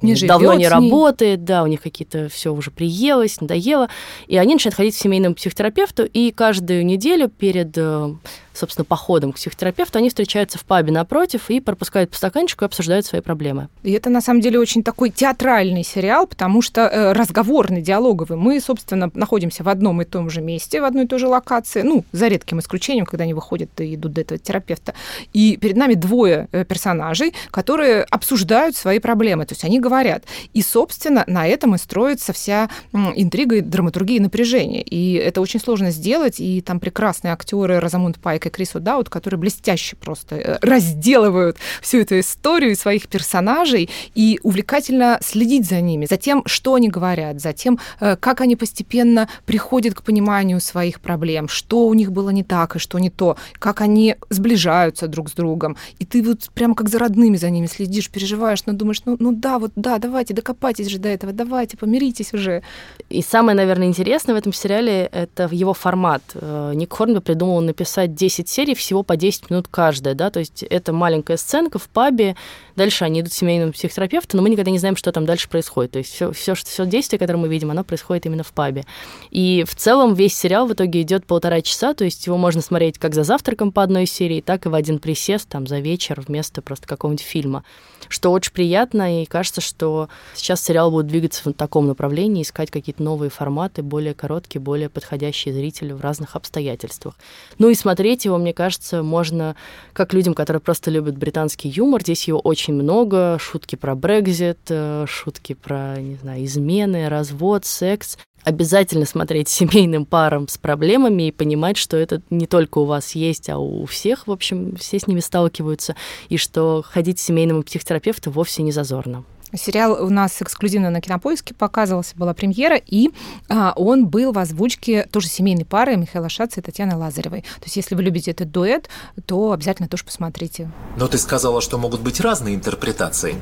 не 0.00 0.14
давно 0.14 0.54
не 0.54 0.68
работает, 0.68 1.44
да, 1.44 1.62
у 1.62 1.66
них 1.66 1.82
какие-то 1.82 2.28
все 2.28 2.52
уже 2.54 2.70
приелось, 2.70 3.40
надоело, 3.40 3.88
и 4.26 4.36
они 4.36 4.54
начинают 4.54 4.76
ходить 4.76 4.96
к 4.96 4.98
семейному 4.98 5.34
психотерапевту, 5.34 6.04
и 6.04 6.30
каждую 6.30 6.86
неделю 6.86 7.28
перед 7.28 7.76
э, 7.76 8.14
собственно, 8.58 8.84
походом 8.84 9.32
к 9.32 9.36
психотерапевту, 9.36 9.98
они 9.98 10.08
встречаются 10.08 10.58
в 10.58 10.64
пабе 10.64 10.92
напротив 10.92 11.48
и 11.48 11.60
пропускают 11.60 12.10
по 12.10 12.16
стаканчику 12.16 12.64
и 12.64 12.66
обсуждают 12.66 13.06
свои 13.06 13.20
проблемы. 13.20 13.68
И 13.82 13.92
это, 13.92 14.10
на 14.10 14.20
самом 14.20 14.40
деле, 14.40 14.58
очень 14.58 14.82
такой 14.82 15.10
театральный 15.10 15.84
сериал, 15.84 16.26
потому 16.26 16.62
что 16.62 16.82
э, 16.82 17.12
разговорный, 17.12 17.80
диалоговый. 17.80 18.36
Мы, 18.36 18.60
собственно, 18.60 19.10
находимся 19.14 19.62
в 19.62 19.68
одном 19.68 20.02
и 20.02 20.04
том 20.04 20.30
же 20.30 20.40
месте, 20.40 20.80
в 20.80 20.84
одной 20.84 21.04
и 21.04 21.06
той 21.06 21.18
же 21.18 21.28
локации, 21.28 21.82
ну, 21.82 22.04
за 22.12 22.28
редким 22.28 22.58
исключением, 22.58 23.06
когда 23.06 23.24
они 23.24 23.34
выходят 23.34 23.80
и 23.80 23.94
идут 23.94 24.12
до 24.12 24.22
этого 24.22 24.38
терапевта. 24.38 24.94
И 25.32 25.56
перед 25.56 25.76
нами 25.76 25.94
двое 25.94 26.48
э, 26.52 26.64
персонажей, 26.64 27.34
которые 27.50 28.02
обсуждают 28.02 28.76
свои 28.76 28.98
проблемы, 28.98 29.46
то 29.46 29.52
есть 29.52 29.64
они 29.64 29.80
говорят. 29.80 30.24
И, 30.52 30.62
собственно, 30.62 31.24
на 31.26 31.46
этом 31.46 31.74
и 31.74 31.78
строится 31.78 32.32
вся 32.32 32.68
интрига 32.92 33.60
драматургия 33.60 34.16
и 34.16 34.20
напряжение. 34.20 34.82
И 34.82 35.14
это 35.14 35.40
очень 35.40 35.60
сложно 35.60 35.90
сделать, 35.90 36.40
и 36.40 36.60
там 36.60 36.80
прекрасные 36.80 37.32
актеры 37.32 37.78
Розамунд 37.78 38.18
Пайк 38.18 38.47
и 38.48 38.50
Крису 38.50 38.80
Даут, 38.80 39.08
которые 39.08 39.38
блестяще 39.38 39.96
просто 39.96 40.36
э, 40.36 40.58
разделывают 40.60 41.56
всю 41.80 41.98
эту 41.98 42.18
историю 42.20 42.76
своих 42.76 43.08
персонажей 43.08 43.88
и 44.14 44.40
увлекательно 44.42 45.18
следить 45.22 45.66
за 45.66 45.80
ними, 45.80 46.06
за 46.06 46.16
тем, 46.16 46.42
что 46.46 46.74
они 46.74 46.88
говорят, 46.88 47.40
за 47.40 47.52
тем, 47.52 47.78
э, 48.00 48.16
как 48.16 48.40
они 48.40 48.56
постепенно 48.56 49.28
приходят 49.46 49.94
к 49.94 50.02
пониманию 50.02 50.60
своих 50.60 51.00
проблем, 51.00 51.48
что 51.48 51.86
у 51.86 51.94
них 51.94 52.12
было 52.12 52.30
не 52.30 52.44
так 52.44 52.76
и 52.76 52.78
что 52.78 52.98
не 52.98 53.10
то, 53.10 53.36
как 53.58 53.80
они 53.80 54.16
сближаются 54.30 55.08
друг 55.08 55.28
с 55.28 55.32
другом. 55.32 55.76
И 55.98 56.04
ты 56.04 56.22
вот 56.22 56.50
прямо 56.54 56.74
как 56.74 56.88
за 56.88 56.98
родными 56.98 57.36
за 57.36 57.50
ними 57.50 57.66
следишь, 57.66 58.10
переживаешь, 58.10 58.64
но 58.66 58.72
думаешь, 58.72 59.02
ну, 59.04 59.16
ну 59.18 59.32
да, 59.32 59.58
вот 59.58 59.72
да, 59.76 59.98
давайте, 59.98 60.34
докопайтесь 60.34 60.88
же 60.88 60.98
до 60.98 61.08
этого, 61.08 61.32
давайте, 61.32 61.76
помиритесь 61.76 62.32
уже. 62.34 62.62
И 63.08 63.22
самое, 63.22 63.56
наверное, 63.56 63.88
интересное 63.88 64.34
в 64.34 64.38
этом 64.38 64.52
сериале— 64.52 65.08
это 65.12 65.48
его 65.50 65.74
формат. 65.74 66.22
Э, 66.34 66.72
Ник 66.74 66.92
Хорнби 66.92 67.20
придумал 67.20 67.60
написать 67.60 68.14
10 68.14 68.27
10 68.28 68.48
серий, 68.48 68.74
всего 68.74 69.02
по 69.02 69.16
10 69.16 69.48
минут 69.48 69.68
каждая, 69.70 70.14
да, 70.14 70.28
то 70.30 70.38
есть 70.38 70.62
это 70.62 70.92
маленькая 70.92 71.38
сценка 71.38 71.78
в 71.78 71.88
пабе, 71.88 72.36
дальше 72.76 73.04
они 73.04 73.20
идут 73.20 73.32
к 73.32 73.34
семейному 73.34 73.72
психотерапевту, 73.72 74.36
но 74.36 74.42
мы 74.42 74.50
никогда 74.50 74.70
не 74.70 74.78
знаем, 74.78 74.96
что 74.96 75.12
там 75.12 75.24
дальше 75.24 75.48
происходит. 75.48 75.92
То 75.92 75.98
есть 75.98 76.12
все, 76.12 76.32
все, 76.32 76.54
все 76.54 76.84
действие, 76.84 77.18
которое 77.18 77.38
мы 77.38 77.48
видим, 77.48 77.70
оно 77.70 77.84
происходит 77.84 78.26
именно 78.26 78.42
в 78.42 78.52
пабе. 78.52 78.84
И 79.30 79.64
в 79.66 79.74
целом 79.74 80.12
весь 80.12 80.36
сериал 80.36 80.66
в 80.66 80.74
итоге 80.74 81.00
идет 81.00 81.24
полтора 81.24 81.62
часа, 81.62 81.94
то 81.94 82.04
есть 82.04 82.26
его 82.26 82.36
можно 82.36 82.60
смотреть 82.60 82.98
как 82.98 83.14
за 83.14 83.24
завтраком 83.24 83.72
по 83.72 83.82
одной 83.82 84.04
серии, 84.04 84.42
так 84.42 84.66
и 84.66 84.68
в 84.68 84.74
один 84.74 84.98
присест, 84.98 85.48
там, 85.48 85.66
за 85.66 85.78
вечер 85.78 86.22
вместо 86.26 86.60
просто 86.60 86.86
какого-нибудь 86.86 87.24
фильма 87.24 87.64
что 88.08 88.32
очень 88.32 88.52
приятно, 88.52 89.22
и 89.22 89.26
кажется, 89.26 89.60
что 89.60 90.08
сейчас 90.34 90.62
сериал 90.62 90.90
будет 90.90 91.06
двигаться 91.06 91.48
в 91.48 91.52
таком 91.52 91.86
направлении, 91.86 92.42
искать 92.42 92.70
какие-то 92.70 93.02
новые 93.02 93.30
форматы, 93.30 93.82
более 93.82 94.14
короткие, 94.14 94.60
более 94.60 94.88
подходящие 94.88 95.54
зрителю 95.54 95.96
в 95.96 96.00
разных 96.00 96.36
обстоятельствах. 96.36 97.14
Ну 97.58 97.68
и 97.68 97.74
смотреть 97.74 98.24
его, 98.24 98.38
мне 98.38 98.52
кажется, 98.52 99.02
можно 99.02 99.56
как 99.92 100.12
людям, 100.12 100.34
которые 100.34 100.60
просто 100.60 100.90
любят 100.90 101.16
британский 101.16 101.68
юмор, 101.68 102.02
здесь 102.02 102.28
его 102.28 102.40
очень 102.40 102.74
много. 102.74 103.38
Шутки 103.40 103.76
про 103.76 103.94
Брекзит, 103.94 104.58
э, 104.68 105.06
шутки 105.08 105.54
про, 105.54 105.96
не 105.98 106.16
знаю, 106.16 106.44
измены, 106.44 107.08
развод, 107.08 107.64
секс. 107.64 108.18
Обязательно 108.44 109.04
смотреть 109.04 109.48
семейным 109.48 110.04
парам 110.04 110.48
с 110.48 110.58
проблемами 110.58 111.28
и 111.28 111.32
понимать, 111.32 111.76
что 111.76 111.96
это 111.96 112.22
не 112.30 112.46
только 112.46 112.78
у 112.78 112.84
вас 112.84 113.12
есть, 113.12 113.48
а 113.50 113.58
у 113.58 113.86
всех, 113.86 114.26
в 114.26 114.32
общем, 114.32 114.76
все 114.76 114.98
с 114.98 115.06
ними 115.06 115.20
сталкиваются, 115.20 115.96
и 116.28 116.36
что 116.36 116.84
ходить 116.86 117.18
к 117.18 117.20
семейному 117.20 117.62
психотерапевту 117.62 118.30
вовсе 118.30 118.62
не 118.62 118.72
зазорно. 118.72 119.24
Сериал 119.54 120.04
у 120.04 120.10
нас 120.10 120.42
эксклюзивно 120.42 120.90
на 120.90 121.00
Кинопоиске 121.00 121.54
показывался, 121.54 122.14
была 122.16 122.34
премьера, 122.34 122.76
и 122.76 123.10
а, 123.48 123.72
он 123.76 124.06
был 124.06 124.32
в 124.32 124.38
озвучке 124.38 125.04
тоже 125.10 125.28
семейной 125.28 125.64
пары 125.64 125.96
Михаила 125.96 126.28
Шаца 126.28 126.60
и 126.60 126.62
Татьяны 126.62 126.96
Лазаревой. 126.96 127.40
То 127.40 127.64
есть, 127.64 127.76
если 127.76 127.94
вы 127.94 128.02
любите 128.02 128.30
этот 128.32 128.50
дуэт, 128.50 128.90
то 129.24 129.52
обязательно 129.52 129.88
тоже 129.88 130.04
посмотрите. 130.04 130.70
Но 130.98 131.08
ты 131.08 131.16
сказала, 131.16 131.62
что 131.62 131.78
могут 131.78 132.02
быть 132.02 132.20
разные 132.20 132.56
интерпретации. 132.56 133.40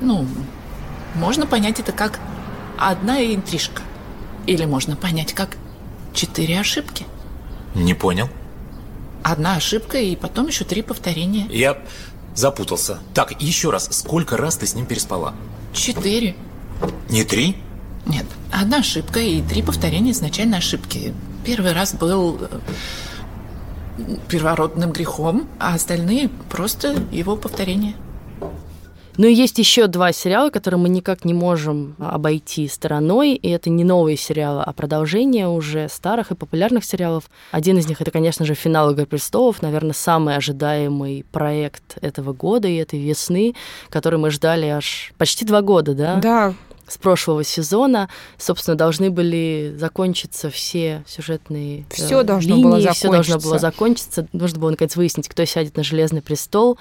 Ну, 0.00 0.26
можно 1.14 1.46
понять 1.46 1.78
это 1.78 1.92
как 1.92 2.18
одна 2.76 3.22
интрижка. 3.22 3.82
Или 4.46 4.64
можно 4.64 4.96
понять 4.96 5.32
как 5.32 5.56
четыре 6.12 6.60
ошибки. 6.60 7.06
Не 7.74 7.94
понял. 7.94 8.28
Одна 9.22 9.56
ошибка 9.56 9.98
и 9.98 10.16
потом 10.16 10.48
еще 10.48 10.64
три 10.64 10.82
повторения. 10.82 11.46
Я 11.50 11.78
запутался. 12.34 12.98
Так, 13.14 13.40
еще 13.40 13.70
раз, 13.70 13.88
сколько 13.90 14.36
раз 14.36 14.56
ты 14.56 14.66
с 14.66 14.74
ним 14.74 14.86
переспала? 14.86 15.34
Четыре. 15.72 16.34
Не 17.08 17.24
три? 17.24 17.56
Нет, 18.06 18.26
одна 18.50 18.78
ошибка 18.78 19.20
и 19.20 19.42
три 19.42 19.62
повторения 19.62 20.12
изначальной 20.12 20.58
ошибки. 20.58 21.14
Первый 21.44 21.72
раз 21.72 21.94
был 21.94 22.38
э, 22.40 22.58
первородным 24.28 24.92
грехом, 24.92 25.48
а 25.58 25.74
остальные 25.74 26.30
просто 26.48 26.96
его 27.12 27.36
повторения. 27.36 27.94
Ну 29.16 29.26
и 29.26 29.34
есть 29.34 29.58
еще 29.58 29.86
два 29.86 30.12
сериала, 30.12 30.50
которые 30.50 30.80
мы 30.80 30.88
никак 30.88 31.24
не 31.24 31.34
можем 31.34 31.94
обойти 31.98 32.68
стороной. 32.68 33.34
И 33.34 33.48
это 33.48 33.70
не 33.70 33.84
новые 33.84 34.16
сериалы, 34.16 34.62
а 34.62 34.72
продолжение 34.72 35.48
уже 35.48 35.88
старых 35.88 36.30
и 36.30 36.34
популярных 36.34 36.84
сериалов. 36.84 37.24
Один 37.50 37.78
из 37.78 37.88
них 37.88 38.00
это, 38.00 38.10
конечно 38.10 38.44
же, 38.44 38.54
финал 38.54 38.90
Игры 38.90 39.06
престолов, 39.06 39.62
наверное, 39.62 39.92
самый 39.92 40.36
ожидаемый 40.36 41.24
проект 41.32 41.98
этого 42.00 42.32
года 42.32 42.68
и 42.68 42.76
этой 42.76 43.00
весны, 43.00 43.54
который 43.88 44.18
мы 44.18 44.30
ждали 44.30 44.66
аж 44.66 45.12
почти 45.18 45.44
два 45.44 45.62
года, 45.62 45.94
да? 45.94 46.16
Да, 46.16 46.54
с 46.90 46.98
прошлого 46.98 47.44
сезона, 47.44 48.08
собственно, 48.36 48.76
должны 48.76 49.10
были 49.10 49.74
закончиться 49.78 50.50
все 50.50 51.04
сюжетные 51.06 51.84
все 51.90 52.20
э, 52.20 52.24
должно 52.24 52.56
линии, 52.56 52.64
было 52.64 52.92
все 52.92 53.10
должно 53.10 53.38
было 53.38 53.58
закончиться. 53.58 54.26
Нужно 54.32 54.58
было 54.58 54.70
наконец 54.70 54.96
выяснить, 54.96 55.28
кто 55.28 55.44
сядет 55.44 55.76
на 55.76 55.84
железный 55.84 56.20
престол. 56.20 56.78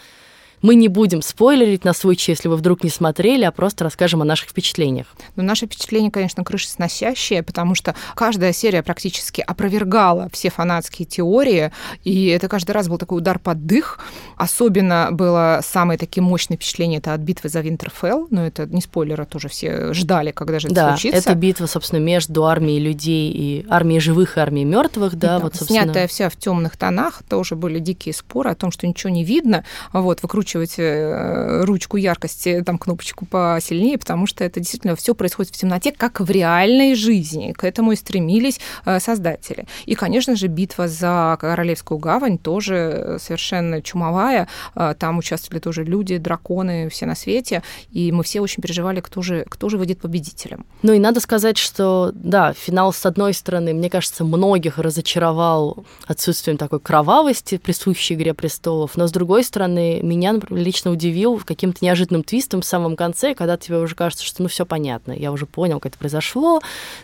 Мы 0.61 0.75
не 0.75 0.87
будем 0.87 1.21
спойлерить 1.21 1.85
на 1.85 1.93
случай, 1.93 2.31
если 2.31 2.47
вы 2.47 2.57
вдруг 2.57 2.83
не 2.83 2.89
смотрели, 2.89 3.43
а 3.43 3.51
просто 3.51 3.83
расскажем 3.83 4.21
о 4.21 4.25
наших 4.25 4.49
впечатлениях. 4.49 5.07
Но 5.35 5.43
наше 5.43 5.65
впечатление, 5.65 6.11
конечно, 6.11 6.43
крышесносящее, 6.43 7.43
потому 7.43 7.75
что 7.75 7.95
каждая 8.15 8.51
серия 8.51 8.83
практически 8.83 9.41
опровергала 9.41 10.29
все 10.31 10.49
фанатские 10.49 11.05
теории, 11.05 11.71
и 12.03 12.27
это 12.27 12.47
каждый 12.47 12.71
раз 12.71 12.89
был 12.89 12.97
такой 12.97 13.19
удар 13.19 13.39
под 13.39 13.65
дых. 13.65 13.99
Особенно 14.39 15.09
было 15.11 15.59
самое 15.61 15.99
такие 15.99 16.23
мощное 16.23 16.55
впечатление 16.55 16.99
это 16.99 17.13
от 17.13 17.19
битвы 17.19 17.49
за 17.49 17.59
Винтерфелл, 17.59 18.27
но 18.29 18.47
это 18.47 18.65
не 18.67 18.79
спойлер, 18.79 19.19
а 19.19 19.25
тоже 19.25 19.49
все 19.49 19.91
ждали, 19.93 20.31
когда 20.31 20.59
же 20.59 20.67
это 20.69 20.75
да, 20.75 20.89
случится. 20.91 21.19
это 21.19 21.35
битва, 21.35 21.65
собственно, 21.65 21.99
между 21.99 22.45
армией 22.45 22.79
людей 22.79 23.29
и 23.33 23.65
армией 23.69 23.99
живых 23.99 24.37
и 24.37 24.39
армией 24.39 24.63
мертвых, 24.63 25.15
да, 25.15 25.39
Да, 25.39 25.39
вот, 25.39 25.55
собственно. 25.57 25.83
снятая 25.83 26.07
вся 26.07 26.29
в 26.29 26.37
темных 26.37 26.77
тонах, 26.77 27.21
тоже 27.27 27.57
были 27.57 27.79
дикие 27.79 28.13
споры 28.13 28.51
о 28.51 28.55
том, 28.55 28.71
что 28.71 28.87
ничего 28.87 29.09
не 29.09 29.25
видно. 29.25 29.65
Вот, 29.91 30.23
выкручивать 30.23 30.75
э, 30.77 31.65
ручку 31.65 31.97
яркости, 31.97 32.63
там 32.65 32.77
кнопочку 32.77 33.25
посильнее, 33.25 33.97
потому 33.97 34.25
что 34.25 34.45
это 34.45 34.61
действительно 34.61 34.95
все 34.95 35.15
происходит 35.15 35.53
в 35.53 35.57
темноте, 35.57 35.91
как 35.91 36.21
в 36.21 36.31
реальной 36.31 36.95
жизни. 36.95 37.51
К 37.51 37.65
этому 37.65 37.91
и 37.91 37.97
стремились 37.97 38.61
э, 38.85 39.01
создатели. 39.01 39.65
И, 39.85 39.95
конечно 39.95 40.37
же, 40.37 40.47
битва 40.47 40.87
за 40.87 41.37
Королевскую 41.41 41.97
гавань 41.97 42.37
тоже 42.37 43.17
совершенно 43.19 43.81
чумовая. 43.81 44.28
Э, 44.75 44.95
Там 44.97 45.17
участвовали 45.17 45.59
тоже 45.59 45.83
люди, 45.83 46.17
драконы, 46.17 46.89
все 46.89 47.05
на 47.05 47.15
свете. 47.15 47.63
И 47.91 48.11
мы 48.11 48.23
все 48.23 48.41
очень 48.41 48.61
переживали, 48.61 48.99
кто 49.01 49.21
же, 49.21 49.45
кто 49.49 49.69
же 49.69 49.77
выйдет 49.77 49.99
победителем. 49.99 50.65
Ну 50.81 50.93
и 50.93 50.99
надо 50.99 51.19
сказать, 51.19 51.57
что, 51.57 52.11
да, 52.13 52.53
финал, 52.53 52.93
с 52.93 53.05
одной 53.05 53.33
стороны, 53.33 53.73
мне 53.73 53.89
кажется, 53.89 54.23
многих 54.23 54.77
разочаровал 54.77 55.85
отсутствием 56.07 56.57
такой 56.57 56.79
кровавости, 56.79 57.57
присущей 57.57 58.15
«Игре 58.15 58.33
престолов», 58.33 58.95
но, 58.95 59.07
с 59.07 59.11
другой 59.11 59.43
стороны, 59.43 59.99
меня 60.01 60.33
например, 60.33 60.63
лично 60.63 60.91
удивил 60.91 61.41
каким-то 61.45 61.83
неожиданным 61.83 62.23
твистом 62.23 62.61
в 62.61 62.65
самом 62.65 62.95
конце, 62.95 63.33
когда 63.35 63.57
тебе 63.57 63.77
уже 63.77 63.95
кажется, 63.95 64.25
что 64.25 64.41
ну 64.43 64.49
все 64.49 64.65
понятно, 64.65 65.11
я 65.11 65.31
уже 65.31 65.45
понял, 65.45 65.79
как 65.79 65.91
это 65.91 65.99
произошло, 65.99 66.61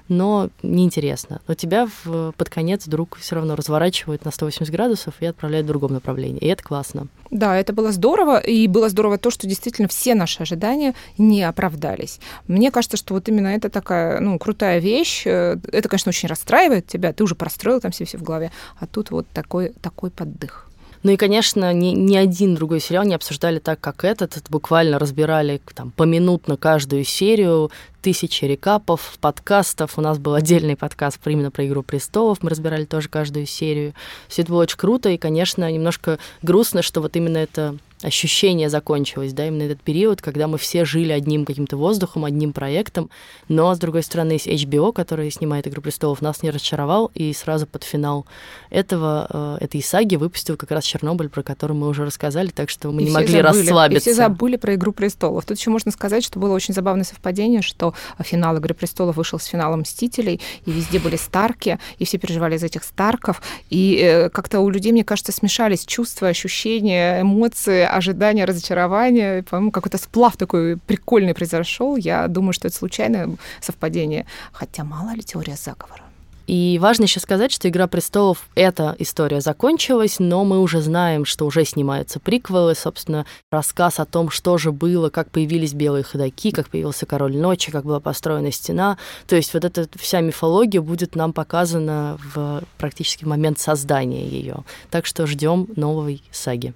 но 0.08 0.50
неинтересно. 0.64 1.42
Но 1.48 1.54
тебя 1.54 1.88
в, 2.04 2.32
под 2.32 2.50
конец 2.50 2.86
вдруг 2.86 3.18
все 3.20 3.36
равно 3.36 3.56
разворачивают 3.56 4.26
на 4.26 4.32
180 4.32 4.72
градусов 4.72 5.16
и 5.20 5.26
отправляют 5.26 5.66
в 5.66 5.70
другом 5.70 5.94
направлении, 5.94 6.40
и 6.40 6.48
это 6.48 6.64
классно. 6.64 7.08
Да, 7.32 7.58
это 7.58 7.74
было 7.74 7.92
здорово, 7.92 8.38
и 8.38 8.68
было 8.68 8.88
здорово 8.88 9.18
то, 9.18 9.32
что 9.32 9.48
действительно 9.48 9.88
все 9.88 10.16
наши 10.16 10.44
ожидания 10.44 10.94
не 11.18 11.44
оправдались. 11.44 12.20
Мне 12.48 12.72
кажется, 12.72 12.98
что 12.98 13.14
вот 13.14 13.28
именно 13.28 13.48
это 13.48 13.70
такая, 13.70 14.20
ну, 14.20 14.38
крутая 14.38 14.80
вещь. 14.80 15.24
Э, 15.26 15.58
Это, 15.72 15.90
конечно, 15.90 16.10
очень 16.10 16.30
расстраивает 16.30 16.88
тебя, 16.88 17.14
ты 17.14 17.24
уже 17.24 17.36
простроил 17.36 17.82
там 17.82 17.92
себе 17.92 18.06
все 18.06 18.18
в 18.18 18.24
голове, 18.24 18.52
а 18.80 18.86
тут 18.86 19.12
вот 19.12 19.28
такой, 19.34 19.74
такой 19.82 20.12
поддых. 20.12 20.70
Ну 21.06 21.12
и, 21.12 21.18
конечно, 21.18 21.72
ни, 21.72 21.90
ни 21.90 22.16
один 22.16 22.56
другой 22.56 22.80
сериал 22.80 23.04
не 23.04 23.14
обсуждали 23.14 23.60
так, 23.60 23.80
как 23.80 24.04
этот. 24.04 24.38
Это 24.38 24.52
буквально 24.52 24.98
разбирали 24.98 25.62
там, 25.76 25.92
поминутно 25.92 26.58
каждую 26.58 27.04
серию, 27.04 27.70
тысячи 28.06 28.46
рекапов, 28.46 29.18
подкастов. 29.20 29.98
У 29.98 30.02
нас 30.02 30.20
был 30.20 30.36
отдельный 30.36 30.76
подкаст 30.76 31.18
именно 31.26 31.50
про 31.50 31.66
«Игру 31.66 31.82
престолов». 31.82 32.44
Мы 32.44 32.52
разбирали 32.52 32.86
тоже 32.86 33.10
каждую 33.10 33.48
серию. 33.48 33.96
Все 34.28 34.44
это 34.44 34.52
было 34.52 34.62
очень 34.62 34.78
круто, 34.78 35.10
и, 35.10 35.18
конечно, 35.18 35.72
немножко 35.72 36.20
грустно, 36.44 36.84
что 36.84 37.02
вот 37.02 37.16
именно 37.16 37.40
это 37.40 37.76
ощущение 38.06 38.70
закончилось, 38.70 39.34
да, 39.34 39.48
именно 39.48 39.64
этот 39.64 39.82
период, 39.82 40.22
когда 40.22 40.48
мы 40.48 40.58
все 40.58 40.86
жили 40.86 41.12
одним 41.12 41.46
каким-то 41.46 41.78
воздухом, 41.78 42.26
одним 42.26 42.54
проектом, 42.54 43.10
но, 43.48 43.74
с 43.74 43.80
другой 43.80 44.04
стороны, 44.04 44.34
есть 44.34 44.48
HBO, 44.48 44.94
который 44.94 45.32
снимает 45.32 45.68
«Игру 45.68 45.82
престолов», 45.82 46.22
нас 46.22 46.44
не 46.44 46.52
разочаровал, 46.52 47.12
и 47.16 47.34
сразу 47.34 47.66
под 47.66 47.84
финал 47.84 48.26
этого, 48.70 49.58
э, 49.60 49.64
этой 49.66 49.82
саги 49.82 50.16
выпустил 50.16 50.56
как 50.56 50.72
раз 50.72 50.84
«Чернобыль», 50.84 51.30
про 51.30 51.42
который 51.42 51.74
мы 51.74 51.88
уже 51.88 52.06
рассказали, 52.06 52.50
так 52.50 52.70
что 52.70 52.92
мы 52.92 53.02
И 53.02 53.06
не 53.06 53.12
могли 53.12 53.42
забыли, 53.42 53.42
расслабиться. 53.42 54.10
И 54.10 54.14
все 54.14 54.22
забыли 54.22 54.58
про 54.58 54.76
«Игру 54.76 54.92
престолов». 54.92 55.46
Тут 55.46 55.58
еще 55.58 55.72
можно 55.72 55.92
сказать, 55.92 56.24
что 56.24 56.40
было 56.40 56.54
очень 56.54 56.74
забавное 56.76 57.06
совпадение, 57.06 57.62
что 57.64 57.95
финал 58.24 58.58
«Игры 58.58 58.74
престолов» 58.74 59.16
вышел 59.16 59.40
с 59.40 59.46
финалом 59.46 59.82
«Мстителей», 59.82 60.42
и 60.66 60.72
везде 60.72 61.00
были 61.00 61.16
Старки, 61.16 61.80
и 62.00 62.06
все 62.06 62.18
переживали 62.18 62.56
из 62.56 62.64
этих 62.64 62.84
Старков, 62.84 63.42
и 63.70 64.00
э, 64.02 64.30
как-то 64.30 64.60
у 64.60 64.70
людей, 64.70 64.92
мне 64.92 65.04
кажется, 65.04 65.32
смешались 65.32 65.86
чувства, 65.86 66.28
ощущения, 66.28 67.22
эмоции, 67.22 67.82
ожидания, 67.84 68.46
разочарования. 68.46 69.44
По-моему, 69.44 69.72
какой-то 69.72 69.98
сплав 69.98 70.38
такой 70.38 70.78
прикольный 70.78 71.34
произошел. 71.34 71.96
Я 71.98 72.28
думаю, 72.28 72.54
что 72.54 72.68
это 72.68 72.78
случайное 72.78 73.30
совпадение. 73.62 74.26
Хотя 74.52 74.84
мало 74.84 75.14
ли 75.14 75.24
теория 75.24 75.56
заговора. 75.56 76.05
И 76.48 76.78
важно 76.80 77.04
еще 77.04 77.20
сказать, 77.20 77.52
что 77.52 77.68
«Игра 77.68 77.88
престолов»— 77.88 78.48
эта 78.56 78.96
история 79.00 79.42
закончилась, 79.42 80.18
но 80.20 80.46
мы 80.46 80.60
уже 80.60 80.82
знаем, 80.82 81.26
что 81.26 81.46
уже 81.46 81.66
снимаются 81.66 82.20
приквелы, 82.20 82.76
собственно, 82.76 83.26
рассказ 83.52 84.00
о 84.00 84.06
том, 84.06 84.30
что 84.30 84.58
же 84.58 84.72
было, 84.72 85.10
как 85.10 85.32
появились 85.32 85.74
белые 85.74 86.04
ходаки, 86.04 86.52
как 86.52 86.70
появился 86.70 87.06
Король 87.06 87.36
Ночи, 87.36 87.72
как 87.72 87.86
была 87.86 88.00
построена 88.00 88.52
стена. 88.52 88.98
То 89.28 89.36
есть 89.36 89.54
вот 89.54 89.66
эта 89.66 89.88
вся 89.98 90.22
мифология 90.22 90.82
будет 90.82 91.16
нам 91.16 91.34
показана 91.34 92.18
в 92.34 92.64
практически 92.78 93.26
момент 93.26 93.60
создания 93.60 94.28
ее. 94.28 94.64
Так 94.92 95.06
что 95.06 95.26
ждем 95.26 95.68
новой 95.76 96.22
саги. 96.32 96.74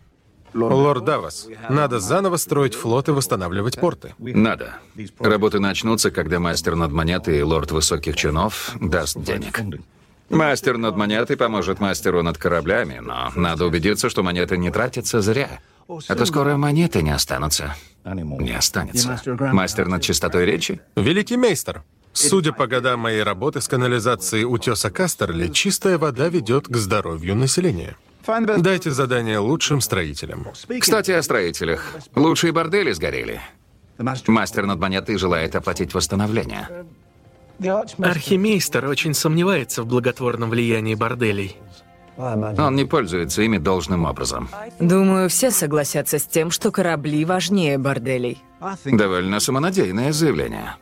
Лорд 0.53 1.05
Давас, 1.05 1.47
надо 1.69 1.99
заново 1.99 2.37
строить 2.37 2.75
флот 2.75 3.07
и 3.07 3.11
восстанавливать 3.11 3.79
порты. 3.79 4.13
Надо. 4.17 4.75
Работы 5.19 5.59
начнутся, 5.59 6.11
когда 6.11 6.39
мастер 6.39 6.75
над 6.75 6.91
монетой 6.91 7.39
и 7.39 7.41
лорд 7.41 7.71
высоких 7.71 8.15
чинов 8.15 8.75
даст 8.79 9.19
денег. 9.19 9.61
Мастер 10.29 10.77
над 10.77 10.95
монетой 10.95 11.37
поможет 11.37 11.79
мастеру 11.79 12.21
над 12.21 12.37
кораблями, 12.37 12.99
но 12.99 13.31
надо 13.35 13.65
убедиться, 13.65 14.09
что 14.09 14.21
монеты 14.21 14.57
не 14.57 14.69
тратятся 14.69 15.21
зря. 15.21 15.59
А 16.07 16.15
то 16.15 16.25
скоро 16.25 16.55
монеты 16.55 17.01
не 17.01 17.09
останутся. 17.09 17.75
Не 18.05 18.51
останется. 18.51 19.19
Мастер 19.25 19.87
над 19.87 20.03
чистотой 20.03 20.45
речи? 20.45 20.79
Великий 20.95 21.35
мейстер, 21.35 21.83
судя 22.13 22.53
по 22.53 22.67
годам 22.67 22.99
моей 22.99 23.23
работы 23.23 23.59
с 23.59 23.67
канализацией 23.67 24.45
утеса 24.45 24.91
Кастерли, 24.91 25.47
чистая 25.47 25.97
вода 25.97 26.29
ведет 26.29 26.67
к 26.67 26.77
здоровью 26.77 27.35
населения. 27.35 27.95
Дайте 28.57 28.91
задание 28.91 29.39
лучшим 29.39 29.81
строителям. 29.81 30.47
Кстати, 30.79 31.11
о 31.11 31.21
строителях. 31.23 31.95
Лучшие 32.15 32.51
бордели 32.51 32.91
сгорели. 32.91 33.41
Мастер 34.27 34.65
над 34.65 34.79
монетой 34.79 35.17
желает 35.17 35.55
оплатить 35.55 35.93
восстановление. 35.93 36.69
Архимейстер 37.97 38.85
очень 38.85 39.13
сомневается 39.13 39.83
в 39.83 39.87
благотворном 39.87 40.49
влиянии 40.49 40.95
борделей. 40.95 41.57
Он 42.17 42.75
не 42.75 42.85
пользуется 42.85 43.41
ими 43.41 43.57
должным 43.57 44.05
образом. 44.05 44.49
Думаю, 44.79 45.29
все 45.29 45.51
согласятся 45.51 46.19
с 46.19 46.25
тем, 46.25 46.51
что 46.51 46.71
корабли 46.71 47.23
важнее 47.25 47.77
борделей. 47.77 48.43
Довольно 48.85 49.39
самонадеянное 49.39 50.11
заявление. 50.11 50.75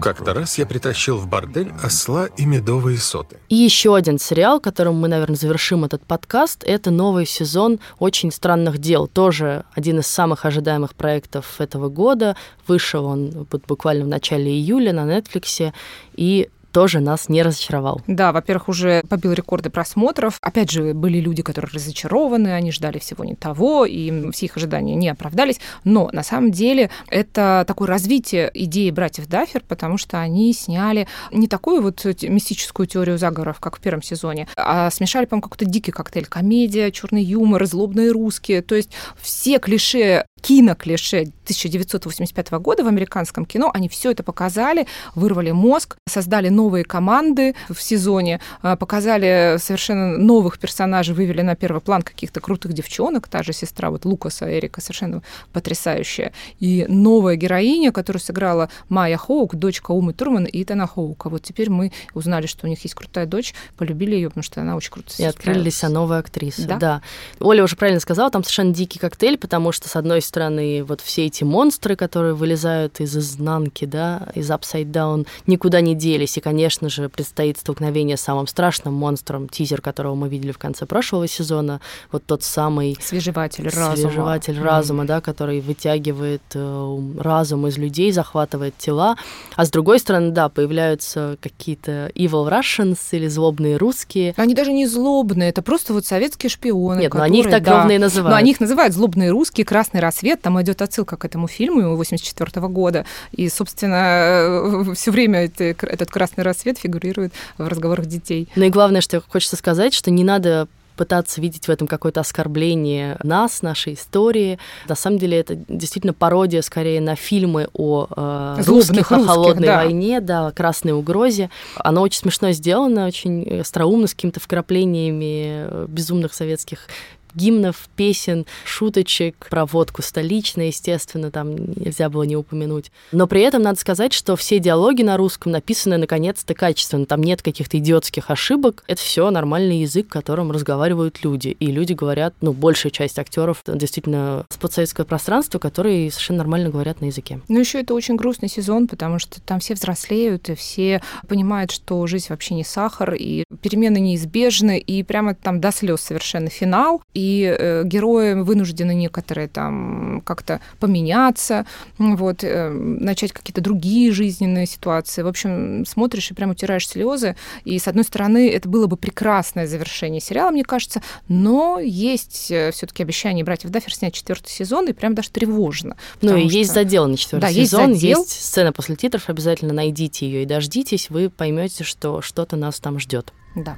Как-то 0.00 0.34
раз 0.34 0.58
я 0.58 0.66
притащил 0.66 1.16
в 1.16 1.26
бордель 1.26 1.72
осла 1.82 2.26
и 2.26 2.44
медовые 2.44 2.98
соты. 2.98 3.38
И 3.48 3.54
еще 3.54 3.96
один 3.96 4.18
сериал, 4.18 4.60
которым 4.60 4.96
мы, 4.96 5.08
наверное, 5.08 5.36
завершим 5.36 5.84
этот 5.84 6.04
подкаст, 6.04 6.64
это 6.64 6.90
новый 6.90 7.26
сезон 7.26 7.80
«Очень 7.98 8.30
странных 8.30 8.78
дел». 8.78 9.06
Тоже 9.06 9.64
один 9.74 10.00
из 10.00 10.06
самых 10.06 10.44
ожидаемых 10.44 10.94
проектов 10.94 11.60
этого 11.60 11.88
года. 11.88 12.36
Вышел 12.66 13.06
он 13.06 13.46
вот 13.50 13.64
буквально 13.66 14.04
в 14.04 14.08
начале 14.08 14.50
июля 14.50 14.92
на 14.92 15.00
Netflix. 15.00 15.72
И 16.14 16.48
тоже 16.74 16.98
нас 16.98 17.28
не 17.28 17.42
разочаровал. 17.44 18.02
Да, 18.08 18.32
во-первых, 18.32 18.68
уже 18.68 19.04
побил 19.08 19.32
рекорды 19.32 19.70
просмотров. 19.70 20.38
Опять 20.40 20.72
же, 20.72 20.92
были 20.92 21.18
люди, 21.18 21.40
которые 21.40 21.70
разочарованы, 21.72 22.48
они 22.48 22.72
ждали 22.72 22.98
всего 22.98 23.24
не 23.24 23.36
того, 23.36 23.86
и 23.86 24.30
все 24.32 24.46
их 24.46 24.56
ожидания 24.56 24.96
не 24.96 25.08
оправдались. 25.08 25.60
Но 25.84 26.10
на 26.12 26.24
самом 26.24 26.50
деле 26.50 26.90
это 27.08 27.64
такое 27.68 27.86
развитие 27.86 28.50
идеи 28.52 28.90
братьев 28.90 29.28
Даффер, 29.28 29.62
потому 29.68 29.98
что 29.98 30.18
они 30.18 30.52
сняли 30.52 31.06
не 31.30 31.46
такую 31.46 31.80
вот 31.80 32.04
мистическую 32.04 32.88
теорию 32.88 33.18
заговоров, 33.18 33.60
как 33.60 33.76
в 33.76 33.80
первом 33.80 34.02
сезоне, 34.02 34.48
а 34.56 34.90
смешали, 34.90 35.26
по-моему, 35.26 35.42
какой-то 35.42 35.66
дикий 35.66 35.92
коктейль. 35.92 36.26
Комедия, 36.26 36.90
черный 36.90 37.22
юмор, 37.22 37.64
злобные 37.66 38.10
русские. 38.10 38.62
То 38.62 38.74
есть 38.74 38.90
все 39.20 39.60
клише 39.60 40.26
киноклише 40.44 41.22
1985 41.44 42.50
года 42.52 42.84
в 42.84 42.86
американском 42.86 43.46
кино, 43.46 43.70
они 43.72 43.88
все 43.88 44.10
это 44.10 44.22
показали, 44.22 44.86
вырвали 45.14 45.52
мозг, 45.52 45.96
создали 46.06 46.50
новые 46.50 46.84
команды 46.84 47.54
в 47.70 47.80
сезоне, 47.80 48.40
а, 48.60 48.76
показали 48.76 49.56
совершенно 49.58 50.18
новых 50.18 50.58
персонажей, 50.58 51.14
вывели 51.14 51.40
на 51.40 51.56
первый 51.56 51.80
план 51.80 52.02
каких-то 52.02 52.40
крутых 52.40 52.74
девчонок, 52.74 53.26
та 53.28 53.42
же 53.42 53.54
сестра 53.54 53.88
вот 53.88 54.04
Лукаса 54.04 54.46
Эрика, 54.58 54.82
совершенно 54.82 55.22
потрясающая, 55.54 56.32
и 56.60 56.84
новая 56.88 57.36
героиня, 57.36 57.90
которую 57.90 58.20
сыграла 58.20 58.68
Майя 58.90 59.16
Хоук, 59.16 59.54
дочка 59.54 59.92
Умы 59.92 60.12
Турман 60.12 60.44
и 60.44 60.62
Итана 60.62 60.86
Хоука. 60.86 61.30
Вот 61.30 61.42
теперь 61.42 61.70
мы 61.70 61.90
узнали, 62.12 62.46
что 62.46 62.66
у 62.66 62.68
них 62.68 62.82
есть 62.84 62.94
крутая 62.94 63.24
дочь, 63.24 63.54
полюбили 63.78 64.14
ее, 64.14 64.28
потому 64.28 64.44
что 64.44 64.60
она 64.60 64.76
очень 64.76 64.92
круто 64.92 65.10
И 65.16 65.24
открыли 65.24 65.60
для 65.60 65.70
себя 65.70 65.88
новую 65.88 66.18
актрису. 66.18 66.66
Да? 66.66 66.76
да. 66.76 67.02
Оля 67.40 67.64
уже 67.64 67.76
правильно 67.76 68.00
сказала, 68.00 68.30
там 68.30 68.42
совершенно 68.42 68.74
дикий 68.74 68.98
коктейль, 68.98 69.38
потому 69.38 69.72
что, 69.72 69.88
с 69.88 69.96
одной 69.96 70.20
стороны, 70.20 70.33
вот 70.36 71.00
все 71.00 71.26
эти 71.26 71.44
монстры, 71.44 71.96
которые 71.96 72.34
вылезают 72.34 73.00
из 73.00 73.16
изнанки, 73.16 73.84
да, 73.84 74.28
из 74.34 74.50
Upside 74.50 74.90
Down, 74.90 75.26
никуда 75.46 75.80
не 75.80 75.94
делись. 75.94 76.36
И, 76.36 76.40
конечно 76.40 76.88
же, 76.88 77.08
предстоит 77.08 77.58
столкновение 77.58 78.16
с 78.16 78.20
самым 78.20 78.46
страшным 78.46 78.94
монстром, 78.94 79.48
тизер 79.48 79.80
которого 79.80 80.14
мы 80.14 80.28
видели 80.28 80.52
в 80.52 80.58
конце 80.58 80.86
прошлого 80.86 81.28
сезона, 81.28 81.80
вот 82.12 82.24
тот 82.26 82.42
самый... 82.42 82.96
Свежеватель 83.00 83.68
разума. 83.68 83.96
Свежеватель 83.96 84.60
разума, 84.60 85.04
да, 85.04 85.20
который 85.20 85.60
вытягивает 85.60 86.42
э, 86.54 86.98
разум 87.18 87.66
из 87.66 87.78
людей, 87.78 88.12
захватывает 88.12 88.76
тела. 88.78 89.16
А 89.56 89.64
с 89.64 89.70
другой 89.70 89.98
стороны, 89.98 90.30
да, 90.30 90.48
появляются 90.48 91.36
какие-то 91.40 92.10
evil 92.14 92.50
Russians 92.50 92.98
или 93.12 93.28
злобные 93.28 93.76
русские. 93.76 94.34
Они 94.36 94.54
даже 94.54 94.72
не 94.72 94.86
злобные, 94.86 95.50
это 95.50 95.62
просто 95.62 95.92
вот 95.92 96.06
советские 96.06 96.50
шпионы. 96.50 97.00
Нет, 97.00 97.12
которые, 97.12 97.30
но 97.30 97.34
они 97.34 97.40
их 97.40 97.50
так 97.50 97.62
да, 97.62 97.78
ровно 97.78 97.92
и 97.92 97.98
называют. 97.98 98.30
Но 98.30 98.36
они 98.36 98.50
их 98.52 98.60
называют 98.60 98.94
злобные 98.94 99.30
русские, 99.30 99.64
красный 99.64 100.00
рассвет, 100.14 100.40
там 100.42 100.60
идет 100.62 100.82
отсылка 100.82 101.16
к 101.16 101.24
этому 101.24 101.48
фильму 101.48 101.96
84 101.96 102.68
года. 102.68 103.04
И, 103.32 103.48
собственно, 103.48 104.94
все 104.94 105.10
время 105.10 105.44
это, 105.44 105.64
этот 105.64 106.10
красный 106.10 106.44
рассвет 106.44 106.78
фигурирует 106.78 107.32
в 107.58 107.66
разговорах 107.66 108.06
детей. 108.06 108.48
Ну 108.56 108.64
и 108.64 108.70
главное, 108.70 109.00
что 109.00 109.20
хочется 109.20 109.56
сказать, 109.56 109.94
что 109.94 110.10
не 110.10 110.24
надо 110.24 110.68
пытаться 110.96 111.40
видеть 111.40 111.66
в 111.66 111.70
этом 111.70 111.88
какое-то 111.88 112.20
оскорбление 112.20 113.16
нас, 113.24 113.62
нашей 113.62 113.94
истории. 113.94 114.60
На 114.88 114.94
самом 114.94 115.18
деле 115.18 115.40
это 115.40 115.56
действительно 115.68 116.12
пародия 116.12 116.62
скорее 116.62 117.00
на 117.00 117.16
фильмы 117.16 117.66
о 117.72 118.06
э, 118.16 118.62
русских, 118.64 119.10
о 119.10 119.24
холодной 119.24 119.66
да. 119.66 119.76
войне, 119.78 120.20
да, 120.20 120.46
о 120.46 120.52
красной 120.52 120.92
угрозе. 120.92 121.50
Оно 121.74 122.00
очень 122.00 122.20
смешно 122.20 122.52
сделано, 122.52 123.08
очень 123.08 123.60
остроумно, 123.60 124.06
с 124.06 124.14
какими-то 124.14 124.38
вкраплениями 124.38 125.86
безумных 125.88 126.32
советских 126.32 126.86
гимнов, 127.34 127.88
песен, 127.96 128.46
шуточек, 128.64 129.46
про 129.50 129.66
водку 129.66 130.02
столичную, 130.02 130.68
естественно, 130.68 131.30
там 131.30 131.54
нельзя 131.56 132.08
было 132.08 132.22
не 132.22 132.36
упомянуть. 132.36 132.90
Но 133.12 133.26
при 133.26 133.42
этом 133.42 133.62
надо 133.62 133.78
сказать, 133.78 134.12
что 134.12 134.36
все 134.36 134.58
диалоги 134.58 135.02
на 135.02 135.16
русском 135.16 135.52
написаны 135.52 135.96
наконец-то 135.96 136.54
качественно. 136.54 137.06
Там 137.06 137.22
нет 137.22 137.42
каких-то 137.42 137.78
идиотских 137.78 138.30
ошибок. 138.30 138.84
Это 138.86 139.00
все 139.00 139.30
нормальный 139.30 139.80
язык, 139.80 140.08
которым 140.08 140.50
разговаривают 140.50 141.22
люди. 141.22 141.48
И 141.48 141.66
люди 141.66 141.92
говорят, 141.92 142.34
ну, 142.40 142.52
большая 142.52 142.90
часть 142.90 143.18
актеров 143.18 143.62
действительно 143.66 144.46
с 144.48 144.56
подсоветского 144.56 145.04
пространства, 145.04 145.58
которые 145.58 146.10
совершенно 146.10 146.38
нормально 146.38 146.70
говорят 146.70 147.00
на 147.00 147.06
языке. 147.06 147.40
Ну, 147.48 147.58
еще 147.58 147.80
это 147.80 147.94
очень 147.94 148.16
грустный 148.16 148.48
сезон, 148.48 148.86
потому 148.88 149.18
что 149.18 149.40
там 149.40 149.60
все 149.60 149.74
взрослеют, 149.74 150.48
и 150.48 150.54
все 150.54 151.02
понимают, 151.28 151.70
что 151.70 152.06
жизнь 152.06 152.26
вообще 152.28 152.54
не 152.54 152.64
сахар, 152.64 153.14
и 153.14 153.44
перемены 153.62 153.98
неизбежны, 153.98 154.78
и 154.78 155.02
прямо 155.02 155.34
там 155.34 155.60
до 155.60 155.72
слез 155.72 156.00
совершенно 156.00 156.50
финал. 156.50 157.02
И 157.14 157.23
и 157.24 157.56
э, 157.58 157.82
герои 157.84 158.34
вынуждены 158.34 158.94
некоторые 158.94 159.48
там 159.48 160.20
как-то 160.24 160.60
поменяться, 160.78 161.64
вот, 161.98 162.44
э, 162.44 162.70
начать 162.70 163.32
какие-то 163.32 163.60
другие 163.60 164.12
жизненные 164.12 164.66
ситуации. 164.66 165.22
В 165.22 165.28
общем, 165.28 165.84
смотришь 165.86 166.30
и 166.30 166.34
прям 166.34 166.50
утираешь 166.50 166.86
слезы. 166.86 167.36
И, 167.64 167.78
с 167.78 167.88
одной 167.88 168.04
стороны, 168.04 168.50
это 168.50 168.68
было 168.68 168.86
бы 168.86 168.96
прекрасное 168.96 169.66
завершение 169.66 170.20
сериала, 170.20 170.50
мне 170.50 170.64
кажется, 170.64 171.02
но 171.28 171.78
есть 171.80 172.50
э, 172.50 172.70
все-таки 172.72 173.02
обещание 173.02 173.44
братьев 173.44 173.70
Даффер 173.70 173.94
снять 173.94 174.14
четвертый 174.14 174.50
сезон, 174.50 174.88
и 174.88 174.92
прям 174.92 175.14
даже 175.14 175.30
тревожно. 175.30 175.96
Ну, 176.20 176.36
и 176.36 176.48
что... 176.48 176.58
есть 176.58 176.72
задел 176.72 177.08
на 177.08 177.16
четвертый 177.16 177.46
да, 177.46 177.52
сезон, 177.52 177.90
есть, 177.90 178.00
задел. 178.02 178.20
есть 178.20 178.44
сцена 178.44 178.72
после 178.72 178.96
титров, 178.96 179.28
обязательно 179.28 179.72
найдите 179.72 180.26
ее 180.26 180.42
и 180.42 180.46
дождитесь, 180.46 181.08
вы 181.08 181.30
поймете, 181.30 181.84
что 181.84 182.20
что-то 182.20 182.56
нас 182.56 182.80
там 182.80 182.98
ждет. 182.98 183.32
Да. 183.54 183.76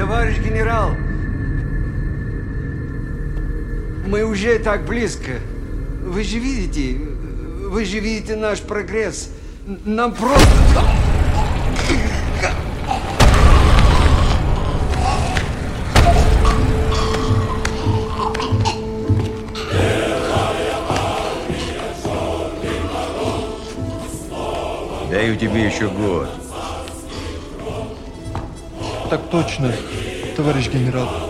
Товарищ 0.00 0.38
генерал, 0.38 0.92
мы 4.06 4.24
уже 4.24 4.58
так 4.58 4.86
близко. 4.86 5.32
Вы 6.02 6.24
же 6.24 6.38
видите, 6.38 6.96
вы 7.68 7.84
же 7.84 7.98
видите 7.98 8.34
наш 8.34 8.60
прогресс. 8.60 9.30
Нам 9.84 10.14
просто... 10.14 10.46
Даю 25.10 25.36
тебе 25.36 25.66
еще 25.66 25.88
год. 25.88 26.49
Так 29.10 29.28
точно, 29.28 29.72
товарищ 30.36 30.68
генерал. 30.68 31.29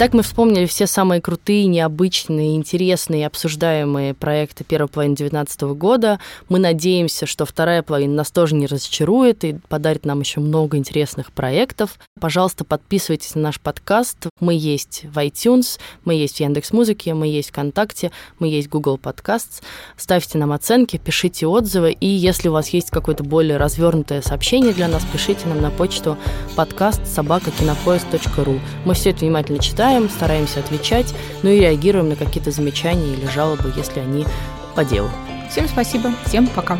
Итак, 0.00 0.12
мы 0.12 0.22
вспомнили 0.22 0.66
все 0.66 0.86
самые 0.86 1.20
крутые, 1.20 1.66
необычные, 1.66 2.54
интересные, 2.54 3.26
обсуждаемые 3.26 4.14
проекты 4.14 4.62
первой 4.62 4.86
половины 4.86 5.16
2019 5.16 5.62
года. 5.76 6.20
Мы 6.48 6.60
надеемся, 6.60 7.26
что 7.26 7.44
вторая 7.44 7.82
половина 7.82 8.14
нас 8.14 8.30
тоже 8.30 8.54
не 8.54 8.68
разочарует 8.68 9.42
и 9.42 9.56
подарит 9.68 10.04
нам 10.04 10.20
еще 10.20 10.38
много 10.38 10.76
интересных 10.76 11.32
проектов. 11.32 11.98
Пожалуйста, 12.20 12.64
подписывайтесь 12.64 13.34
на 13.34 13.40
наш 13.40 13.60
подкаст. 13.60 14.28
Мы 14.38 14.54
есть 14.54 15.02
в 15.02 15.18
iTunes, 15.18 15.80
мы 16.04 16.14
есть 16.14 16.36
в 16.36 16.40
Яндекс.Музыке, 16.42 17.14
мы 17.14 17.26
есть 17.26 17.48
ВКонтакте, 17.48 18.12
мы 18.38 18.46
есть 18.46 18.68
Google 18.68 19.00
Podcasts. 19.02 19.62
Ставьте 19.96 20.38
нам 20.38 20.52
оценки, 20.52 20.96
пишите 20.96 21.48
отзывы, 21.48 21.90
и 21.90 22.06
если 22.06 22.46
у 22.46 22.52
вас 22.52 22.68
есть 22.68 22.90
какое-то 22.92 23.24
более 23.24 23.56
развернутое 23.56 24.22
сообщение 24.22 24.72
для 24.72 24.86
нас, 24.86 25.04
пишите 25.12 25.48
нам 25.48 25.60
на 25.60 25.72
почту 25.72 26.16
подкаст 26.54 27.04
собакакинопоезд.ру. 27.04 28.60
Мы 28.84 28.94
все 28.94 29.10
это 29.10 29.24
внимательно 29.24 29.58
читаем, 29.58 29.87
читаем, 29.88 30.10
стараемся 30.10 30.60
отвечать, 30.60 31.14
ну 31.42 31.48
и 31.48 31.60
реагируем 31.60 32.10
на 32.10 32.16
какие-то 32.16 32.50
замечания 32.50 33.14
или 33.14 33.26
жалобы, 33.26 33.72
если 33.74 34.00
они 34.00 34.26
по 34.74 34.84
делу. 34.84 35.08
Всем 35.50 35.66
спасибо, 35.66 36.12
всем 36.26 36.46
пока. 36.46 36.78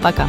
Пока. 0.00 0.28